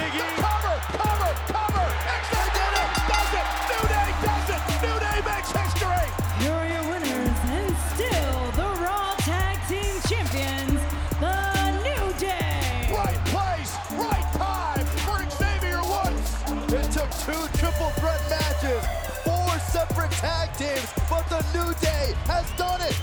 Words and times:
Big 0.00 0.14
E. 0.14 0.28
Cover, 0.40 0.76
cover, 0.96 1.32
cover. 1.52 1.86
X-Day 2.16 2.48
did 2.56 2.74
it. 2.80 2.88
Does 3.12 3.32
it. 3.36 3.46
New 3.68 3.84
Day 3.92 4.08
does 4.24 4.48
it. 4.56 4.62
New 4.80 4.96
Day 5.04 5.18
makes 5.28 5.50
history. 5.52 6.08
Here 6.40 6.56
are 6.56 6.68
your 6.72 6.84
winners 6.88 7.36
and 7.52 7.76
still 7.92 8.40
the 8.56 8.68
Raw 8.80 9.12
Tag 9.18 9.58
Team 9.68 9.94
Champions, 10.08 10.80
the 11.20 11.36
New 11.84 12.06
Day. 12.16 12.88
Right 12.96 13.20
place, 13.28 13.76
right 13.92 14.28
time 14.40 14.86
for 15.04 15.20
Xavier 15.36 15.82
Woods. 15.84 16.28
It 16.72 16.88
took 16.96 17.10
two 17.28 17.42
triple 17.60 17.92
threat 18.00 18.22
matches, 18.32 18.82
four 19.20 19.52
separate 19.68 20.12
tag 20.12 20.48
teams, 20.56 20.88
but 21.10 21.28
the 21.28 21.44
New 21.52 21.74
Day 21.74 22.14
has 22.24 22.50
done 22.56 22.80
it. 22.80 22.96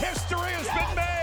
History 0.00 0.52
has 0.56 0.66
been 0.68 0.96
made. 0.96 1.19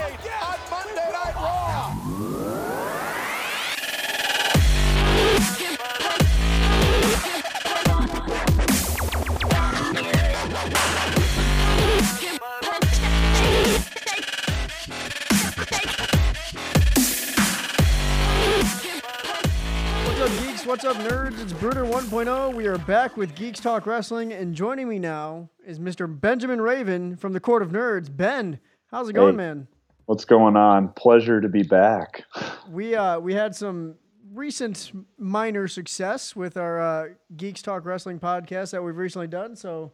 What's 20.77 20.95
up, 20.95 20.97
nerds? 21.07 21.41
It's 21.41 21.53
Brunner 21.53 21.85
1.0. 21.85 22.53
We 22.53 22.67
are 22.67 22.77
back 22.77 23.17
with 23.17 23.33
Geeks 23.33 23.59
Talk 23.59 23.87
Wrestling, 23.87 24.31
and 24.31 24.53
joining 24.53 24.87
me 24.87 24.99
now 24.99 25.49
is 25.65 25.79
Mr. 25.79 26.07
Benjamin 26.07 26.61
Raven 26.61 27.15
from 27.15 27.33
the 27.33 27.39
Court 27.39 27.63
of 27.63 27.69
Nerds. 27.71 28.15
Ben, 28.15 28.59
how's 28.91 29.09
it 29.09 29.13
going, 29.13 29.33
Hey. 29.33 29.37
man? 29.37 29.67
What's 30.05 30.23
going 30.23 30.55
on? 30.55 30.89
Pleasure 30.89 31.41
to 31.41 31.49
be 31.49 31.63
back. 31.63 32.25
We 32.69 32.93
uh 32.93 33.17
we 33.17 33.33
had 33.33 33.55
some 33.55 33.95
recent 34.31 34.91
minor 35.17 35.67
success 35.67 36.35
with 36.35 36.57
our 36.57 36.79
uh, 36.79 37.07
Geeks 37.35 37.63
Talk 37.63 37.83
Wrestling 37.83 38.19
podcast 38.19 38.69
that 38.69 38.83
we've 38.83 38.97
recently 38.97 39.25
done, 39.25 39.55
so 39.55 39.93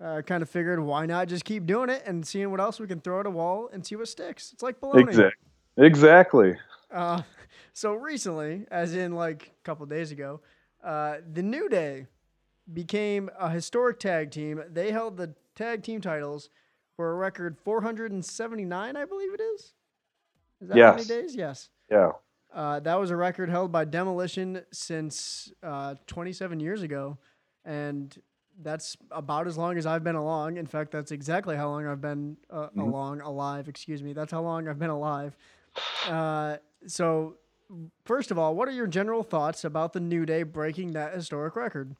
uh, 0.00 0.22
kind 0.22 0.44
of 0.44 0.48
figured 0.48 0.78
why 0.78 1.06
not 1.06 1.26
just 1.26 1.44
keep 1.44 1.66
doing 1.66 1.90
it 1.90 2.04
and 2.06 2.24
seeing 2.24 2.52
what 2.52 2.60
else 2.60 2.78
we 2.78 2.86
can 2.86 3.00
throw 3.00 3.18
at 3.18 3.26
a 3.26 3.30
wall 3.30 3.68
and 3.72 3.84
see 3.84 3.96
what 3.96 4.06
sticks. 4.06 4.52
It's 4.52 4.62
like 4.62 4.80
baloney. 4.80 5.08
Exactly. 5.08 5.86
Exactly. 5.86 6.56
Uh, 6.88 7.22
so 7.72 7.94
recently, 7.94 8.66
as 8.70 8.94
in 8.94 9.14
like 9.14 9.52
a 9.60 9.64
couple 9.64 9.86
days 9.86 10.12
ago, 10.12 10.40
uh, 10.82 11.16
the 11.32 11.42
New 11.42 11.68
Day 11.68 12.06
became 12.72 13.30
a 13.38 13.50
historic 13.50 13.98
tag 13.98 14.30
team. 14.30 14.62
They 14.70 14.92
held 14.92 15.16
the 15.16 15.34
tag 15.54 15.82
team 15.82 16.00
titles 16.00 16.50
for 16.96 17.12
a 17.12 17.14
record 17.14 17.56
479, 17.58 18.96
I 18.96 19.04
believe 19.04 19.34
it 19.34 19.40
is. 19.40 19.74
Is 20.60 20.68
that 20.68 20.78
how 20.78 20.94
many 20.94 21.04
days? 21.04 21.34
Yes. 21.34 21.70
Yeah. 21.90 22.12
Uh, 22.52 22.80
that 22.80 22.98
was 22.98 23.10
a 23.10 23.16
record 23.16 23.48
held 23.48 23.70
by 23.70 23.84
Demolition 23.84 24.62
since 24.72 25.52
uh, 25.62 25.94
27 26.06 26.60
years 26.60 26.82
ago, 26.82 27.16
and 27.64 28.16
that's 28.62 28.96
about 29.10 29.46
as 29.46 29.56
long 29.56 29.78
as 29.78 29.86
I've 29.86 30.04
been 30.04 30.16
along. 30.16 30.56
In 30.56 30.66
fact, 30.66 30.90
that's 30.90 31.12
exactly 31.12 31.56
how 31.56 31.68
long 31.68 31.86
I've 31.86 32.00
been 32.00 32.36
uh, 32.50 32.68
along, 32.76 33.20
alive. 33.20 33.68
Excuse 33.68 34.02
me. 34.02 34.12
That's 34.12 34.32
how 34.32 34.42
long 34.42 34.68
I've 34.68 34.78
been 34.78 34.90
alive. 34.90 35.36
Uh, 36.08 36.56
so, 36.86 37.36
first 38.04 38.30
of 38.30 38.38
all, 38.38 38.54
what 38.54 38.68
are 38.68 38.72
your 38.72 38.86
general 38.86 39.22
thoughts 39.22 39.64
about 39.64 39.92
the 39.92 40.00
New 40.00 40.26
Day 40.26 40.42
breaking 40.42 40.92
that 40.92 41.14
historic 41.14 41.56
record? 41.56 41.96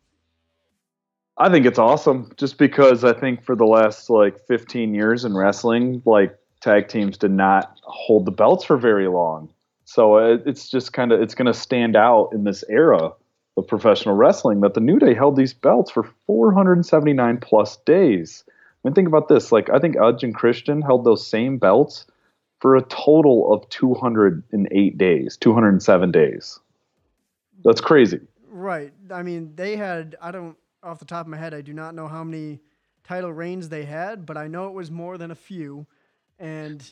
I 1.38 1.48
think 1.48 1.64
it's 1.64 1.78
awesome 1.78 2.30
just 2.36 2.58
because 2.58 3.04
I 3.04 3.12
think 3.12 3.42
for 3.42 3.56
the 3.56 3.64
last 3.64 4.10
like 4.10 4.38
15 4.46 4.94
years 4.94 5.24
in 5.24 5.36
wrestling, 5.36 6.02
like 6.04 6.36
tag 6.60 6.88
teams 6.88 7.16
did 7.16 7.30
not 7.30 7.78
hold 7.82 8.26
the 8.26 8.30
belts 8.30 8.64
for 8.64 8.76
very 8.76 9.08
long. 9.08 9.52
So 9.84 10.18
it, 10.18 10.42
it's 10.44 10.68
just 10.68 10.92
kind 10.92 11.12
of 11.12 11.20
it's 11.20 11.34
going 11.34 11.46
to 11.46 11.54
stand 11.54 11.96
out 11.96 12.30
in 12.32 12.44
this 12.44 12.62
era 12.68 13.12
of 13.56 13.66
professional 13.66 14.14
wrestling 14.14 14.60
that 14.60 14.74
the 14.74 14.80
New 14.80 14.98
Day 14.98 15.14
held 15.14 15.36
these 15.36 15.54
belts 15.54 15.90
for 15.90 16.08
479 16.26 17.38
plus 17.38 17.76
days. 17.78 18.44
I 18.48 18.52
mean, 18.88 18.94
think 18.94 19.08
about 19.08 19.28
this. 19.28 19.50
Like, 19.50 19.68
I 19.70 19.78
think 19.78 19.96
Edge 19.96 20.22
and 20.22 20.34
Christian 20.34 20.80
held 20.80 21.04
those 21.04 21.26
same 21.26 21.58
belts 21.58 22.06
for 22.60 22.76
a 22.76 22.82
total 22.82 23.52
of 23.52 23.68
208 23.70 24.98
days, 24.98 25.36
207 25.38 26.10
days. 26.12 26.60
That's 27.64 27.80
crazy. 27.80 28.20
Right. 28.48 28.92
I 29.10 29.22
mean, 29.22 29.52
they 29.56 29.76
had, 29.76 30.16
I 30.20 30.30
don't, 30.30 30.56
off 30.82 30.98
the 30.98 31.04
top 31.04 31.26
of 31.26 31.30
my 31.30 31.36
head, 31.36 31.54
I 31.54 31.60
do 31.62 31.72
not 31.72 31.94
know 31.94 32.06
how 32.08 32.22
many 32.24 32.60
title 33.04 33.32
reigns 33.32 33.68
they 33.68 33.84
had, 33.84 34.24
but 34.26 34.36
I 34.36 34.46
know 34.46 34.68
it 34.68 34.74
was 34.74 34.90
more 34.90 35.18
than 35.18 35.30
a 35.30 35.34
few. 35.34 35.86
And 36.38 36.82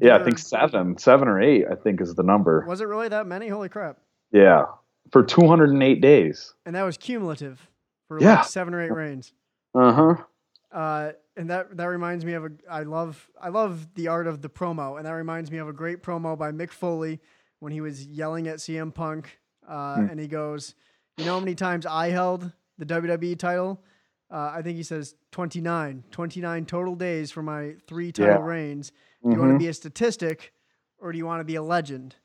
Yeah, 0.00 0.16
I 0.16 0.24
think 0.24 0.38
seven, 0.38 0.96
seven 0.98 1.28
or 1.28 1.40
eight, 1.40 1.64
I 1.70 1.74
think 1.74 2.00
is 2.00 2.14
the 2.14 2.22
number. 2.22 2.64
Was 2.66 2.80
it 2.80 2.84
really 2.88 3.08
that 3.08 3.26
many? 3.26 3.48
Holy 3.48 3.68
crap. 3.68 3.98
Yeah, 4.32 4.64
for 5.12 5.22
208 5.22 6.00
days. 6.00 6.54
And 6.64 6.74
that 6.74 6.82
was 6.82 6.96
cumulative 6.98 7.68
for 8.08 8.20
Yeah. 8.20 8.36
like 8.36 8.44
seven 8.46 8.74
or 8.74 8.82
eight 8.82 8.92
reigns. 8.92 9.32
Uh 9.74 9.92
huh. 9.92 11.12
And 11.38 11.50
that 11.50 11.76
that 11.76 11.84
reminds 11.86 12.24
me 12.24 12.32
of 12.32 12.44
a 12.46 12.50
I 12.70 12.82
love 12.84 13.30
I 13.40 13.50
love 13.50 13.94
the 13.94 14.08
art 14.08 14.26
of 14.26 14.40
the 14.40 14.48
promo, 14.48 14.96
and 14.96 15.04
that 15.06 15.12
reminds 15.12 15.50
me 15.50 15.58
of 15.58 15.68
a 15.68 15.72
great 15.72 16.02
promo 16.02 16.36
by 16.38 16.50
Mick 16.50 16.70
Foley 16.70 17.20
when 17.60 17.72
he 17.72 17.80
was 17.82 18.06
yelling 18.06 18.48
at 18.48 18.56
CM 18.56 18.90
Punk, 18.94 19.38
uh, 19.68 19.96
Hmm. 19.96 20.08
and 20.10 20.20
he 20.20 20.28
goes, 20.28 20.74
"You 21.16 21.24
know 21.24 21.34
how 21.34 21.40
many 21.40 21.54
times 21.54 21.84
I 21.84 22.08
held 22.08 22.52
the 22.78 22.86
WWE 22.86 23.36
title? 23.36 23.82
Uh, 24.30 24.50
I 24.54 24.62
think 24.62 24.76
he 24.76 24.82
says 24.82 25.14
29, 25.30 26.04
29 26.10 26.64
total 26.66 26.94
days 26.96 27.30
for 27.30 27.42
my 27.42 27.76
three 27.86 28.12
title 28.12 28.34
Yeah. 28.42 28.46
reigns. 28.46 28.90
Do 29.22 29.30
you 29.30 29.38
want 29.38 29.52
to 29.52 29.58
be 29.58 29.68
a 29.68 29.74
statistic, 29.74 30.52
or 30.98 31.12
do 31.12 31.18
you 31.18 31.26
want 31.26 31.40
to 31.40 31.44
be 31.44 31.56
a 31.56 31.62
legend?" 31.62 32.16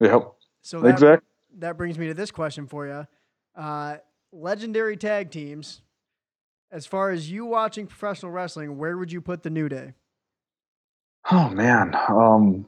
Yep. 0.00 0.32
So 0.62 0.80
that, 0.80 0.90
Exactly. 0.90 1.28
that 1.58 1.76
brings 1.76 1.98
me 1.98 2.06
to 2.08 2.14
this 2.14 2.30
question 2.30 2.66
for 2.66 2.86
you. 2.86 3.06
Uh, 3.54 3.98
legendary 4.32 4.96
tag 4.96 5.30
teams. 5.30 5.82
As 6.70 6.84
far 6.84 7.10
as 7.10 7.30
you 7.30 7.46
watching 7.46 7.86
professional 7.86 8.30
wrestling, 8.30 8.76
where 8.76 8.98
would 8.98 9.10
you 9.10 9.22
put 9.22 9.42
the 9.42 9.48
New 9.50 9.70
Day? 9.70 9.94
Oh 11.30 11.48
man. 11.48 11.94
Um, 12.08 12.66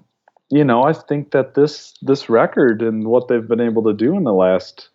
you 0.48 0.64
know, 0.64 0.82
I 0.82 0.94
think 0.94 1.32
that 1.32 1.54
this 1.54 1.94
this 2.00 2.30
record 2.30 2.80
and 2.80 3.06
what 3.06 3.28
they've 3.28 3.46
been 3.46 3.60
able 3.60 3.82
to 3.84 3.92
do 3.92 4.16
in 4.16 4.24
the 4.24 4.32
last 4.32 4.88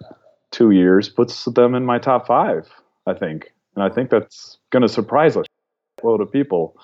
two 0.50 0.72
years 0.72 1.08
puts 1.08 1.46
them 1.46 1.76
in 1.76 1.86
my 1.86 2.00
top 2.00 2.26
five. 2.26 2.68
I 3.06 3.14
think, 3.14 3.54
and 3.76 3.84
I 3.84 3.90
think 3.94 4.10
that's 4.10 4.58
going 4.72 4.82
to 4.82 4.90
surprise 4.90 5.36
a 5.36 5.44
load 6.02 6.22
of 6.22 6.32
people. 6.32 6.76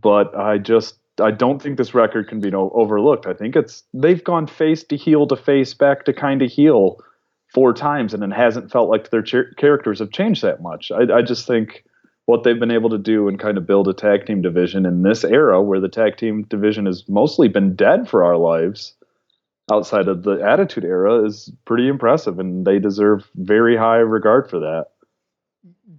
But 0.00 0.34
I 0.34 0.56
just 0.56 0.98
I 1.20 1.32
don't 1.32 1.60
think 1.60 1.76
this 1.76 1.94
record 1.94 2.28
can 2.28 2.40
be 2.40 2.50
overlooked. 2.54 3.26
I 3.26 3.34
think 3.34 3.56
it's 3.56 3.84
they've 3.92 4.24
gone 4.24 4.46
face 4.46 4.84
to 4.84 4.96
heel 4.96 5.26
to 5.26 5.36
face 5.36 5.74
back 5.74 6.06
to 6.06 6.14
kind 6.14 6.40
of 6.40 6.50
heel 6.50 6.98
four 7.52 7.72
times, 7.72 8.14
and 8.14 8.22
it 8.22 8.32
hasn't 8.32 8.70
felt 8.70 8.90
like 8.90 9.10
their 9.10 9.22
char- 9.22 9.52
characters 9.56 9.98
have 9.98 10.10
changed 10.10 10.42
that 10.42 10.62
much. 10.62 10.90
I, 10.90 11.18
I 11.18 11.22
just 11.22 11.46
think 11.46 11.84
what 12.26 12.44
they've 12.44 12.60
been 12.60 12.70
able 12.70 12.90
to 12.90 12.98
do 12.98 13.26
and 13.26 13.38
kind 13.38 13.56
of 13.56 13.66
build 13.66 13.88
a 13.88 13.94
tag 13.94 14.26
team 14.26 14.42
division 14.42 14.84
in 14.84 15.02
this 15.02 15.24
era 15.24 15.62
where 15.62 15.80
the 15.80 15.88
tag 15.88 16.18
team 16.18 16.42
division 16.42 16.84
has 16.84 17.08
mostly 17.08 17.48
been 17.48 17.74
dead 17.74 18.08
for 18.08 18.22
our 18.22 18.36
lives 18.36 18.94
outside 19.72 20.08
of 20.08 20.22
the 20.22 20.40
attitude 20.42 20.84
era 20.84 21.24
is 21.24 21.50
pretty 21.64 21.88
impressive 21.88 22.38
and 22.38 22.66
they 22.66 22.78
deserve 22.78 23.28
very 23.34 23.76
high 23.76 23.96
regard 23.96 24.48
for 24.48 24.60
that 24.60 24.88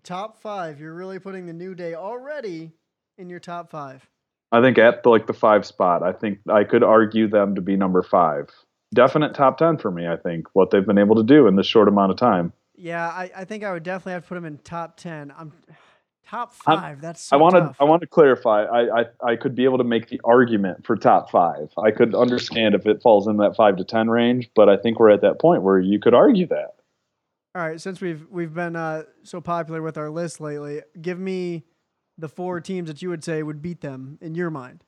Top 0.04 0.40
five. 0.40 0.80
You're 0.80 0.94
really 0.94 1.20
putting 1.20 1.46
the 1.46 1.54
New 1.54 1.76
Day 1.76 1.94
already 1.94 2.72
in 3.18 3.30
your 3.30 3.40
top 3.40 3.70
five. 3.70 4.08
i 4.52 4.62
think 4.62 4.78
at 4.78 5.04
the, 5.04 5.10
like 5.10 5.28
the 5.28 5.34
five 5.34 5.66
spot 5.66 6.02
i 6.04 6.14
think 6.14 6.40
i 6.50 6.64
could 6.64 6.84
argue 6.84 7.28
them 7.28 7.56
to 7.56 7.62
be 7.62 7.76
number 7.76 8.02
five 8.02 8.50
definite 8.94 9.34
top 9.36 9.58
10 9.58 9.78
for 9.78 9.92
me 9.92 10.08
i 10.08 10.16
think 10.16 10.48
what 10.54 10.72
they've 10.72 10.86
been 10.86 10.98
able 10.98 11.16
to 11.16 11.24
do 11.24 11.48
in 11.48 11.56
this 11.56 11.68
short 11.68 11.88
amount 11.88 12.12
of 12.12 12.18
time 12.18 12.52
Yeah, 12.76 13.08
I, 13.08 13.30
I 13.36 13.46
think 13.46 13.64
I 13.64 13.74
would 13.74 13.84
definitely 13.84 14.14
have 14.14 14.24
to 14.24 14.30
put 14.30 14.36
them 14.36 14.46
in 14.46 14.58
top 14.60 14.96
ten. 14.98 15.34
I'm 15.38 15.52
top 16.28 16.54
I'm- 16.66 16.80
5 16.80 17.02
That's 17.02 17.22
so 17.24 17.36
I 17.36 17.40
want 17.42 17.56
to. 17.56 17.75
I 17.80 17.84
want 17.84 18.02
to 18.02 18.08
clarify. 18.08 18.63
I, 18.63 19.02
I 19.02 19.06
I 19.31 19.36
could 19.36 19.54
be 19.54 19.66
able 19.66 19.80
to 19.80 19.84
make 19.84 20.08
the 20.08 20.22
argument 20.24 20.86
for 20.86 20.96
top 20.96 21.30
five. 21.30 21.74
I 21.78 21.92
could 21.92 22.16
understand 22.16 22.75
if 22.75 22.86
it 22.86 23.02
falls 23.02 23.28
in 23.28 23.38
that 23.38 23.56
five 23.58 23.75
to 23.78 23.84
ten 23.84 24.10
range, 24.10 24.50
but 24.56 24.69
I 24.69 24.78
think 24.78 24.98
we're 25.00 25.10
at 25.12 25.22
that 25.22 25.40
point 25.42 25.62
where 25.63 25.80
you 25.80 26.00
could 26.00 26.13
argue 26.13 26.48
that. 26.48 26.75
All 27.56 27.62
right, 27.63 27.81
since 27.81 28.00
we've 28.00 28.25
we've 28.30 28.54
been 28.54 28.75
uh, 28.78 29.04
so 29.24 29.42
popular 29.42 29.81
with 29.81 29.98
our 29.98 30.10
list 30.10 30.40
lately, 30.40 30.81
give 31.02 31.19
me 31.19 31.66
the 32.18 32.30
four 32.30 32.62
teams 32.62 32.88
that 32.88 33.02
you 33.02 33.10
would 33.10 33.24
say 33.24 33.44
would 33.44 33.62
beat 33.62 33.81
them 33.81 34.18
in 34.22 34.36
your 34.36 34.50
mind. 34.52 34.84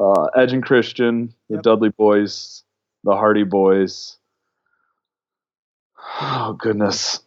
Uh, 0.00 0.24
Edge 0.36 0.52
and 0.54 0.62
Christian, 0.62 1.34
the 1.48 1.56
Yep. 1.56 1.62
Dudley 1.62 1.88
Boys, 1.90 2.62
the 3.04 3.14
Hardy 3.14 3.44
Boys. 3.44 4.16
Oh 6.20 6.56
goodness, 6.58 7.20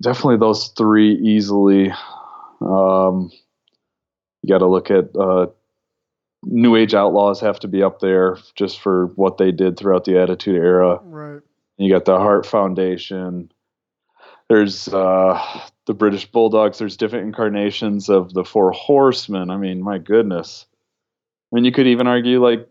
definitely 0.00 0.38
those 0.38 0.68
three 0.68 1.12
easily. 1.12 1.92
Um, 2.60 3.30
you 4.42 4.48
got 4.48 4.58
to 4.58 4.66
look 4.66 4.90
at 4.90 5.14
uh, 5.14 5.46
New 6.44 6.76
Age 6.76 6.94
Outlaws 6.94 7.40
have 7.40 7.60
to 7.60 7.68
be 7.68 7.82
up 7.82 8.00
there 8.00 8.38
just 8.54 8.80
for 8.80 9.06
what 9.16 9.36
they 9.38 9.52
did 9.52 9.76
throughout 9.76 10.04
the 10.04 10.18
Attitude 10.18 10.56
Era. 10.56 11.00
Right. 11.02 11.40
You 11.76 11.92
got 11.92 12.04
the 12.04 12.18
Heart 12.18 12.46
Foundation. 12.46 13.50
There's 14.48 14.88
uh, 14.88 15.42
the 15.86 15.94
British 15.94 16.26
Bulldogs. 16.26 16.78
There's 16.78 16.96
different 16.96 17.26
incarnations 17.26 18.08
of 18.08 18.32
the 18.32 18.44
Four 18.44 18.72
Horsemen. 18.72 19.50
I 19.50 19.56
mean, 19.56 19.82
my 19.82 19.98
goodness. 19.98 20.66
I 21.52 21.56
mean, 21.56 21.64
you 21.64 21.72
could 21.72 21.86
even 21.86 22.06
argue 22.06 22.42
like 22.42 22.68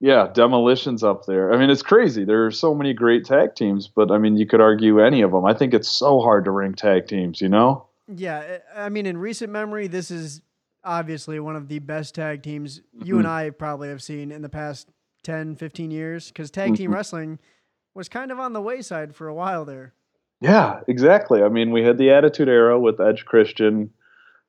Yeah, 0.00 0.28
Demolition's 0.32 1.02
up 1.02 1.26
there. 1.26 1.52
I 1.52 1.56
mean, 1.58 1.70
it's 1.70 1.82
crazy. 1.82 2.24
There 2.24 2.46
are 2.46 2.50
so 2.52 2.72
many 2.74 2.94
great 2.94 3.24
tag 3.24 3.54
teams, 3.56 3.88
but 3.88 4.10
I 4.12 4.18
mean, 4.18 4.36
you 4.36 4.46
could 4.46 4.60
argue 4.60 5.00
any 5.00 5.22
of 5.22 5.32
them. 5.32 5.44
I 5.44 5.54
think 5.54 5.74
it's 5.74 5.88
so 5.88 6.20
hard 6.20 6.44
to 6.44 6.52
rank 6.52 6.76
tag 6.76 7.08
teams, 7.08 7.40
you 7.40 7.48
know? 7.48 7.86
Yeah, 8.06 8.58
I 8.76 8.84
I 8.86 8.88
mean, 8.90 9.06
in 9.06 9.18
recent 9.18 9.50
memory, 9.52 9.86
this 9.88 10.10
is 10.10 10.40
obviously 10.84 11.40
one 11.40 11.56
of 11.56 11.66
the 11.68 11.80
best 11.80 12.14
tag 12.14 12.42
teams 12.42 12.80
you 12.92 13.18
and 13.18 13.26
I 13.26 13.50
probably 13.50 13.88
have 13.88 14.00
seen 14.02 14.30
in 14.30 14.40
the 14.42 14.48
past 14.48 14.88
10, 15.24 15.56
15 15.56 15.90
years 15.90 16.28
because 16.28 16.50
tag 16.50 16.76
team 16.76 16.90
Mhm. 16.90 16.94
wrestling 16.94 17.38
was 17.94 18.08
kind 18.08 18.30
of 18.30 18.38
on 18.38 18.52
the 18.52 18.62
wayside 18.62 19.14
for 19.16 19.26
a 19.26 19.34
while 19.34 19.64
there. 19.64 19.94
Yeah, 20.40 20.80
exactly. 20.86 21.42
I 21.42 21.48
mean, 21.48 21.72
we 21.72 21.82
had 21.82 21.98
the 21.98 22.10
Attitude 22.12 22.48
Era 22.48 22.78
with 22.78 23.00
Edge 23.00 23.24
Christian, 23.24 23.90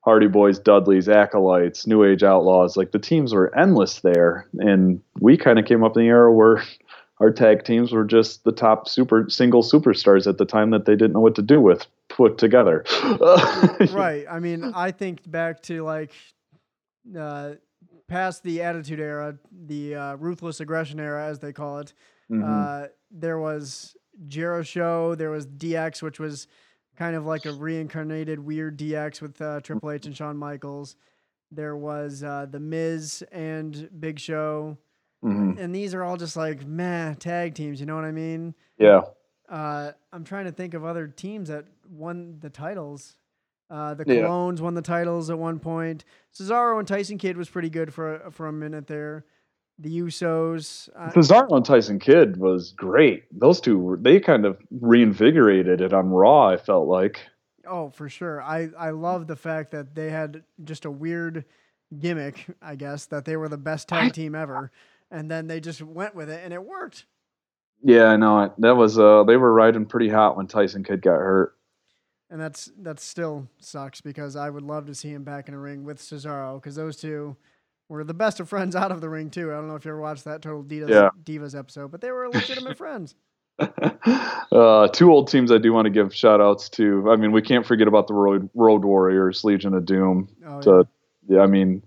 Hardy 0.10 0.26
Boys, 0.26 0.58
Dudleys, 0.58 1.08
Acolytes, 1.08 1.86
New 1.86 2.04
Age 2.04 2.24
Outlaws. 2.24 2.76
Like 2.76 2.94
the 2.94 2.98
teams 2.98 3.32
were 3.32 3.56
endless 3.56 4.00
there, 4.00 4.48
and 4.58 5.00
we 5.20 5.38
kind 5.38 5.60
of 5.60 5.66
came 5.66 5.84
up 5.84 5.96
in 5.96 6.02
the 6.02 6.10
era 6.10 6.34
where 6.34 6.64
our 7.20 7.30
tag 7.30 7.64
teams 7.64 7.92
were 7.92 8.04
just 8.04 8.44
the 8.44 8.52
top 8.52 8.90
super 8.90 9.30
single 9.30 9.62
superstars 9.62 10.26
at 10.26 10.40
the 10.40 10.46
time 10.46 10.72
that 10.72 10.86
they 10.86 10.96
didn't 10.96 11.14
know 11.14 11.20
what 11.20 11.36
to 11.36 11.44
do 11.44 11.62
with 11.62 11.86
put 12.08 12.40
together. 12.40 12.84
right. 13.92 14.26
I 14.28 14.40
mean, 14.40 14.72
I 14.74 14.90
think 14.90 15.30
back 15.30 15.62
to 15.64 15.84
like 15.84 16.12
uh, 17.16 17.52
past 18.08 18.42
the 18.42 18.64
Attitude 18.64 19.00
Era, 19.00 19.38
the 19.68 19.94
uh, 19.94 20.16
Ruthless 20.16 20.60
Aggression 20.60 21.00
Era, 21.00 21.28
as 21.28 21.38
they 21.38 21.54
call 21.54 21.78
it. 21.78 21.94
Mhm. 22.32 22.44
Uh, 22.44 22.88
there 23.12 23.38
was 23.38 23.96
Jeri-Show. 24.28 25.14
There 25.14 25.30
was 25.30 25.46
DX, 25.46 26.02
which 26.02 26.20
was 26.20 26.48
kind 27.00 27.16
of 27.16 27.26
like 27.26 27.46
a 27.46 27.54
reincarnated 27.54 28.38
weird 28.38 28.78
DX 28.78 29.22
with 29.22 29.42
uh, 29.42 29.62
Triple 29.62 29.90
H 29.90 30.06
and 30.06 30.16
Shawn 30.16 30.36
Michaels. 30.38 30.98
There 31.50 31.78
was 31.78 32.22
uh, 32.24 32.46
the 32.52 32.60
Miz 32.60 33.24
and 33.32 33.90
Big 34.00 34.20
Show, 34.20 34.78
Mhm. 35.24 35.58
and 35.58 35.74
these 35.74 35.94
are 35.96 36.04
all 36.04 36.18
just 36.18 36.36
like 36.38 36.66
meh 36.68 37.16
tag 37.16 37.56
teams. 37.56 37.80
You 37.80 37.86
know 37.86 37.96
what 37.96 38.04
I 38.06 38.12
mean? 38.12 38.54
Yeah. 38.78 39.02
Uh, 39.48 39.94
I'm 40.14 40.24
trying 40.26 40.46
to 40.46 40.52
think 40.52 40.74
of 40.74 40.84
other 40.86 41.08
teams 41.08 41.48
that 41.50 41.66
won 41.90 42.38
the 42.42 42.50
titles. 42.50 43.16
Uh, 43.70 43.94
the 43.94 44.04
Yeah. 44.06 44.28
Won 44.28 44.74
the 44.74 44.82
titles 44.82 45.30
at 45.30 45.40
one 45.40 45.60
point. 45.60 46.04
Cesaro 46.34 46.78
and 46.80 46.88
Tyson 46.88 47.18
Kidd 47.18 47.38
was 47.38 47.50
pretty 47.50 47.70
good 47.70 47.94
for 47.94 48.16
a, 48.16 48.32
for 48.32 48.48
a 48.48 48.52
minute 48.54 48.88
there. 48.88 49.26
The 49.82 50.02
Usos. 50.02 50.90
Uh, 50.96 51.10
Cesaro 51.12 51.56
and 51.56 51.66
Tyson 51.66 52.00
Kidd 52.00 52.38
was 52.38 52.74
great. 52.74 53.24
Those 53.32 53.62
two 53.62 53.80
were 53.80 53.98
they 53.98 54.20
kind 54.20 54.46
of 54.46 54.58
reinvigorated 54.82 55.80
it 55.82 55.94
on 55.94 56.10
Raw. 56.10 56.50
I 56.50 56.58
felt 56.58 56.88
like. 56.88 57.22
oh, 57.66 57.90
for 57.90 58.10
sure. 58.10 58.42
I 58.42 58.70
I 58.78 58.90
love 58.92 59.28
the 59.28 59.36
fact 59.38 59.72
that 59.72 59.96
they 59.96 60.10
had 60.10 60.44
just 60.64 60.86
a 60.86 60.92
weird 60.92 61.46
gimmick. 61.98 62.46
I 62.62 62.76
guess 62.76 63.06
that 63.06 63.24
they 63.26 63.38
were 63.38 63.48
the 63.50 63.58
best 63.58 63.88
tag 63.88 64.12
team 64.14 64.36
ever, 64.36 64.72
and 65.12 65.32
then 65.32 65.48
they 65.48 65.60
just 65.62 65.82
went 65.82 66.14
with 66.14 66.30
it, 66.30 66.42
and 66.44 66.54
it 66.54 66.64
worked. 66.64 67.06
Yeah, 67.82 68.08
I 68.08 68.18
know. 68.18 68.54
That 68.58 68.76
was 68.76 69.00
uh 69.00 69.24
they 69.24 69.38
were 69.38 69.54
riding 69.54 69.86
pretty 69.86 70.10
hot 70.10 70.36
when 70.36 70.48
Tyson 70.48 70.84
Kidd 70.84 71.02
got 71.02 71.20
hurt. 71.20 71.56
And 72.30 72.40
that's 72.40 72.70
that 72.80 73.00
still 73.00 73.48
sucks 73.60 74.02
because 74.02 74.36
I 74.36 74.50
would 74.50 74.64
love 74.64 74.86
to 74.88 74.94
see 74.94 75.10
him 75.10 75.24
back 75.24 75.48
in 75.48 75.54
a 75.54 75.58
ring 75.58 75.86
with 75.86 76.00
Cesaro 76.00 76.62
because 76.62 76.76
those 76.76 76.98
two 76.98 77.38
were 77.90 78.04
the 78.04 78.14
best 78.14 78.40
of 78.40 78.48
friends 78.48 78.76
out 78.76 78.92
of 78.92 79.02
the 79.02 79.10
ring 79.10 79.30
too. 79.30 79.52
I 79.52 79.56
don't 79.56 79.68
know 79.68 79.76
if 79.76 79.84
you 79.84 79.92
ever 79.92 80.00
watched 80.00 80.24
that 80.26 80.42
Total 80.42 80.64
Divas, 80.64 80.90
Yeah. 80.90 81.10
Divas 81.24 81.58
episode, 81.58 81.92
but 81.92 82.00
they 82.02 82.12
were 82.12 82.30
legitimate 82.30 82.78
friends. 82.78 83.16
uh, 83.60 84.88
two 84.90 85.12
old 85.12 85.30
teams 85.30 85.52
I 85.52 85.58
do 85.58 85.74
want 85.74 85.86
to 85.86 85.90
give 85.90 86.14
shout 86.16 86.40
outs 86.42 86.70
to. 86.70 87.10
I 87.12 87.16
mean, 87.16 87.32
we 87.32 87.42
can't 87.42 87.66
forget 87.66 87.88
about 87.88 88.08
the 88.08 88.14
Road, 88.14 88.50
Road 88.54 88.86
Warriors, 88.86 89.44
Legion 89.44 89.74
of 89.74 89.86
Doom. 89.86 90.30
Oh, 90.46 90.62
So, 90.62 90.88
yeah, 91.28 91.42
I 91.42 91.48
mean, 91.48 91.84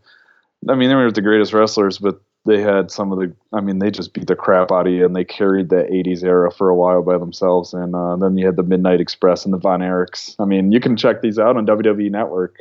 I 0.69 0.75
mean, 0.75 0.89
they 0.89 0.95
were 0.95 1.11
the 1.11 1.23
greatest 1.23 1.53
wrestlers, 1.53 1.99
but 1.99 2.21
they 2.45 2.61
had 2.61 2.91
some 2.91 3.13
of 3.13 3.19
the. 3.19 3.35
I 3.53 3.61
mean, 3.61 3.79
they 3.79 3.91
just 3.91 4.13
beat 4.13 4.27
the 4.27 4.37
crap 4.37 4.71
out 4.73 4.87
of 4.87 4.93
you, 4.93 5.05
and 5.07 5.15
they 5.17 5.25
carried 5.25 5.71
that 5.71 5.89
'80s 5.91 6.23
era 6.25 6.51
for 6.51 6.69
a 6.69 6.75
while 6.77 7.03
by 7.03 7.17
themselves. 7.19 7.73
And 7.73 7.95
uh, 7.95 8.17
then 8.17 8.37
you 8.37 8.47
had 8.47 8.57
the 8.57 8.63
Midnight 8.63 9.01
Express 9.01 9.45
and 9.45 9.55
the 9.55 9.59
Von 9.59 9.81
Erichs. 9.81 10.35
I 10.39 10.45
mean, 10.45 10.73
you 10.73 10.81
can 10.81 10.97
check 10.97 11.23
these 11.23 11.39
out 11.39 11.57
on 11.57 11.67
WWE 11.67 12.11
Network. 12.11 12.57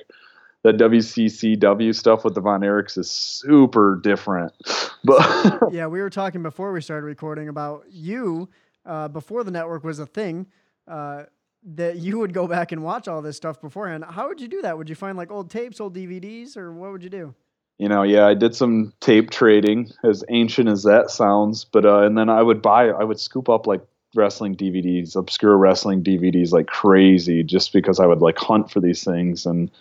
That 0.64 0.78
WCCW 0.78 1.96
stuff 1.96 2.24
with 2.24 2.36
the 2.36 2.42
Von 2.42 2.62
Erichs 2.62 2.96
is 2.98 3.10
super 3.10 4.00
different, 4.04 4.54
but 5.04 5.74
yeah, 5.74 5.88
we 5.88 6.00
were 6.02 6.10
talking 6.12 6.44
before 6.44 6.72
we 6.72 6.82
started 6.82 7.08
recording 7.08 7.50
about 7.50 7.86
you 7.90 8.48
uh, 8.86 9.08
before 9.08 9.44
the 9.44 9.50
network 9.50 9.84
was 9.84 9.98
a 9.98 10.06
thing. 10.06 10.48
Uh, 10.88 11.24
that 11.64 11.98
you 11.98 12.18
would 12.18 12.34
go 12.34 12.48
back 12.48 12.72
and 12.72 12.84
watch 12.84 13.08
all 13.08 13.22
this 13.22 13.38
stuff 13.38 13.62
beforehand. 13.62 14.04
How 14.04 14.28
would 14.28 14.42
you 14.42 14.48
do 14.48 14.64
that? 14.64 14.76
Would 14.76 14.90
you 14.90 14.96
find 14.96 15.16
like 15.16 15.30
old 15.30 15.52
tapes, 15.52 15.80
old 15.80 15.96
DVDs, 15.96 16.58
or 16.58 16.74
what 16.74 16.92
would 16.92 17.04
you 17.04 17.10
do? 17.10 17.36
you 17.82 17.90
know, 17.90 18.04
yeah, 18.04 18.28
I 18.28 18.36
did 18.36 18.56
some 18.56 18.94
tape 19.00 19.32
trading, 19.32 19.90
as 20.04 20.24
ancient 20.30 20.70
as 20.70 20.84
that 20.84 21.10
sounds. 21.10 21.66
But 21.66 21.84
uh, 21.84 22.04
and 22.04 22.16
then 22.16 22.30
I 22.30 22.44
would 22.44 22.62
buy, 22.62 22.90
I 22.90 23.04
would 23.04 23.20
scoop 23.20 23.50
up 23.50 23.66
like 23.66 23.82
wrestling 24.14 24.56
DVDs, 24.56 25.16
obscure 25.16 25.58
wrestling 25.58 26.04
DVDs, 26.04 26.52
like 26.52 26.68
crazy, 26.68 27.42
just 27.44 27.74
because 27.74 28.00
I 28.00 28.06
would 28.06 28.22
like 28.22 28.38
hunt 28.38 28.70
for 28.70 28.82
these 28.82 29.04
things. 29.04 29.48
And 29.48 29.72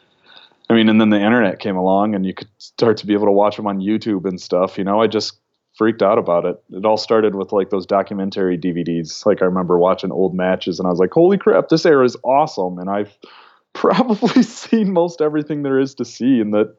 I 0.71 0.73
mean, 0.73 0.89
and 0.89 1.01
then 1.01 1.11
the 1.11 1.21
internet 1.21 1.59
came 1.59 1.77
along, 1.77 2.15
and 2.15 2.25
you 2.25 2.33
could 2.33 2.49
start 2.59 2.97
to 2.99 3.07
be 3.07 3.13
able 3.13 3.27
to 3.27 3.33
watch 3.33 3.57
them 3.57 3.67
on 3.67 3.81
YouTube 3.81 4.25
and 4.25 4.41
stuff. 4.41 4.79
You 4.79 4.85
know, 4.85 5.01
I 5.01 5.09
just 5.09 5.41
freaked 5.77 6.01
out 6.01 6.17
about 6.17 6.45
it. 6.45 6.63
It 6.71 6.85
all 6.85 6.97
started 6.97 7.35
with 7.35 7.51
like 7.51 7.71
those 7.71 7.87
documentary 7.87 8.57
DVDs. 8.57 9.27
Like 9.27 9.43
I 9.43 9.47
remember 9.47 9.81
watching 9.81 10.13
old 10.13 10.33
matches, 10.33 10.79
and 10.79 10.87
I 10.87 10.91
was 10.91 11.01
like, 11.01 11.13
"Holy 11.13 11.39
crap, 11.39 11.71
this 11.71 11.85
era 11.85 12.05
is 12.05 12.17
awesome!" 12.23 12.79
And 12.79 12.89
I've 12.89 13.19
probably 13.73 14.45
seen 14.45 14.93
most 14.93 15.21
everything 15.21 15.65
there 15.65 15.81
is 15.81 15.97
to 15.97 16.05
see 16.05 16.39
in 16.39 16.53
the 16.53 16.73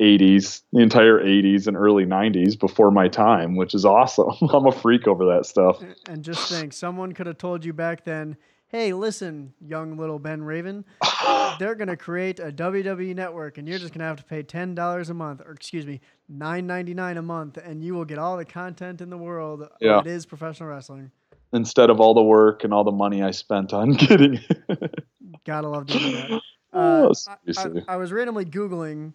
80s, 0.00 0.62
the 0.72 0.80
entire 0.80 1.22
80s 1.22 1.68
and 1.68 1.76
early 1.76 2.06
90s 2.06 2.58
before 2.58 2.90
my 2.90 3.06
time, 3.06 3.54
which 3.54 3.74
is 3.74 3.84
awesome. 3.84 4.32
I'm 4.52 4.66
a 4.66 4.72
freak 4.72 5.06
over 5.06 5.26
that 5.26 5.46
stuff. 5.46 5.80
And 6.08 6.24
just 6.24 6.50
think, 6.50 6.72
someone 6.72 7.12
could 7.12 7.26
have 7.26 7.38
told 7.38 7.64
you 7.64 7.72
back 7.72 8.04
then, 8.04 8.36
hey, 8.70 8.92
listen, 8.92 9.52
young 9.60 9.96
little 9.96 10.18
Ben 10.18 10.42
Raven, 10.42 10.84
they're 11.58 11.74
going 11.74 11.88
to 11.88 11.96
create 11.96 12.38
a 12.38 12.52
WWE 12.52 13.14
network 13.14 13.58
and 13.58 13.68
you're 13.68 13.78
just 13.78 13.92
going 13.92 13.98
to 14.00 14.04
have 14.06 14.16
to 14.18 14.24
pay 14.24 14.42
$10 14.42 15.10
a 15.10 15.14
month, 15.14 15.42
or 15.44 15.52
excuse 15.52 15.84
me, 15.86 16.00
$9.99 16.32 17.18
a 17.18 17.22
month, 17.22 17.56
and 17.56 17.82
you 17.82 17.94
will 17.94 18.04
get 18.04 18.18
all 18.18 18.36
the 18.36 18.44
content 18.44 19.00
in 19.00 19.10
the 19.10 19.18
world 19.18 19.68
Yeah. 19.80 20.00
that 20.02 20.06
is 20.06 20.24
professional 20.24 20.68
wrestling. 20.68 21.10
Instead 21.52 21.90
of 21.90 21.98
all 22.00 22.14
the 22.14 22.22
work 22.22 22.62
and 22.62 22.72
all 22.72 22.84
the 22.84 22.92
money 22.92 23.22
I 23.24 23.32
spent 23.32 23.72
on 23.72 23.90
getting 23.94 24.34
it. 24.68 25.04
Gotta 25.44 25.68
love 25.68 25.86
doing 25.86 26.12
that. 26.12 26.40
Oh, 26.72 27.08
Uh, 27.08 27.14
I- 27.48 27.62
I. 27.88 27.94
I 27.94 27.96
was 27.96 28.12
randomly 28.12 28.44
Googling 28.44 29.12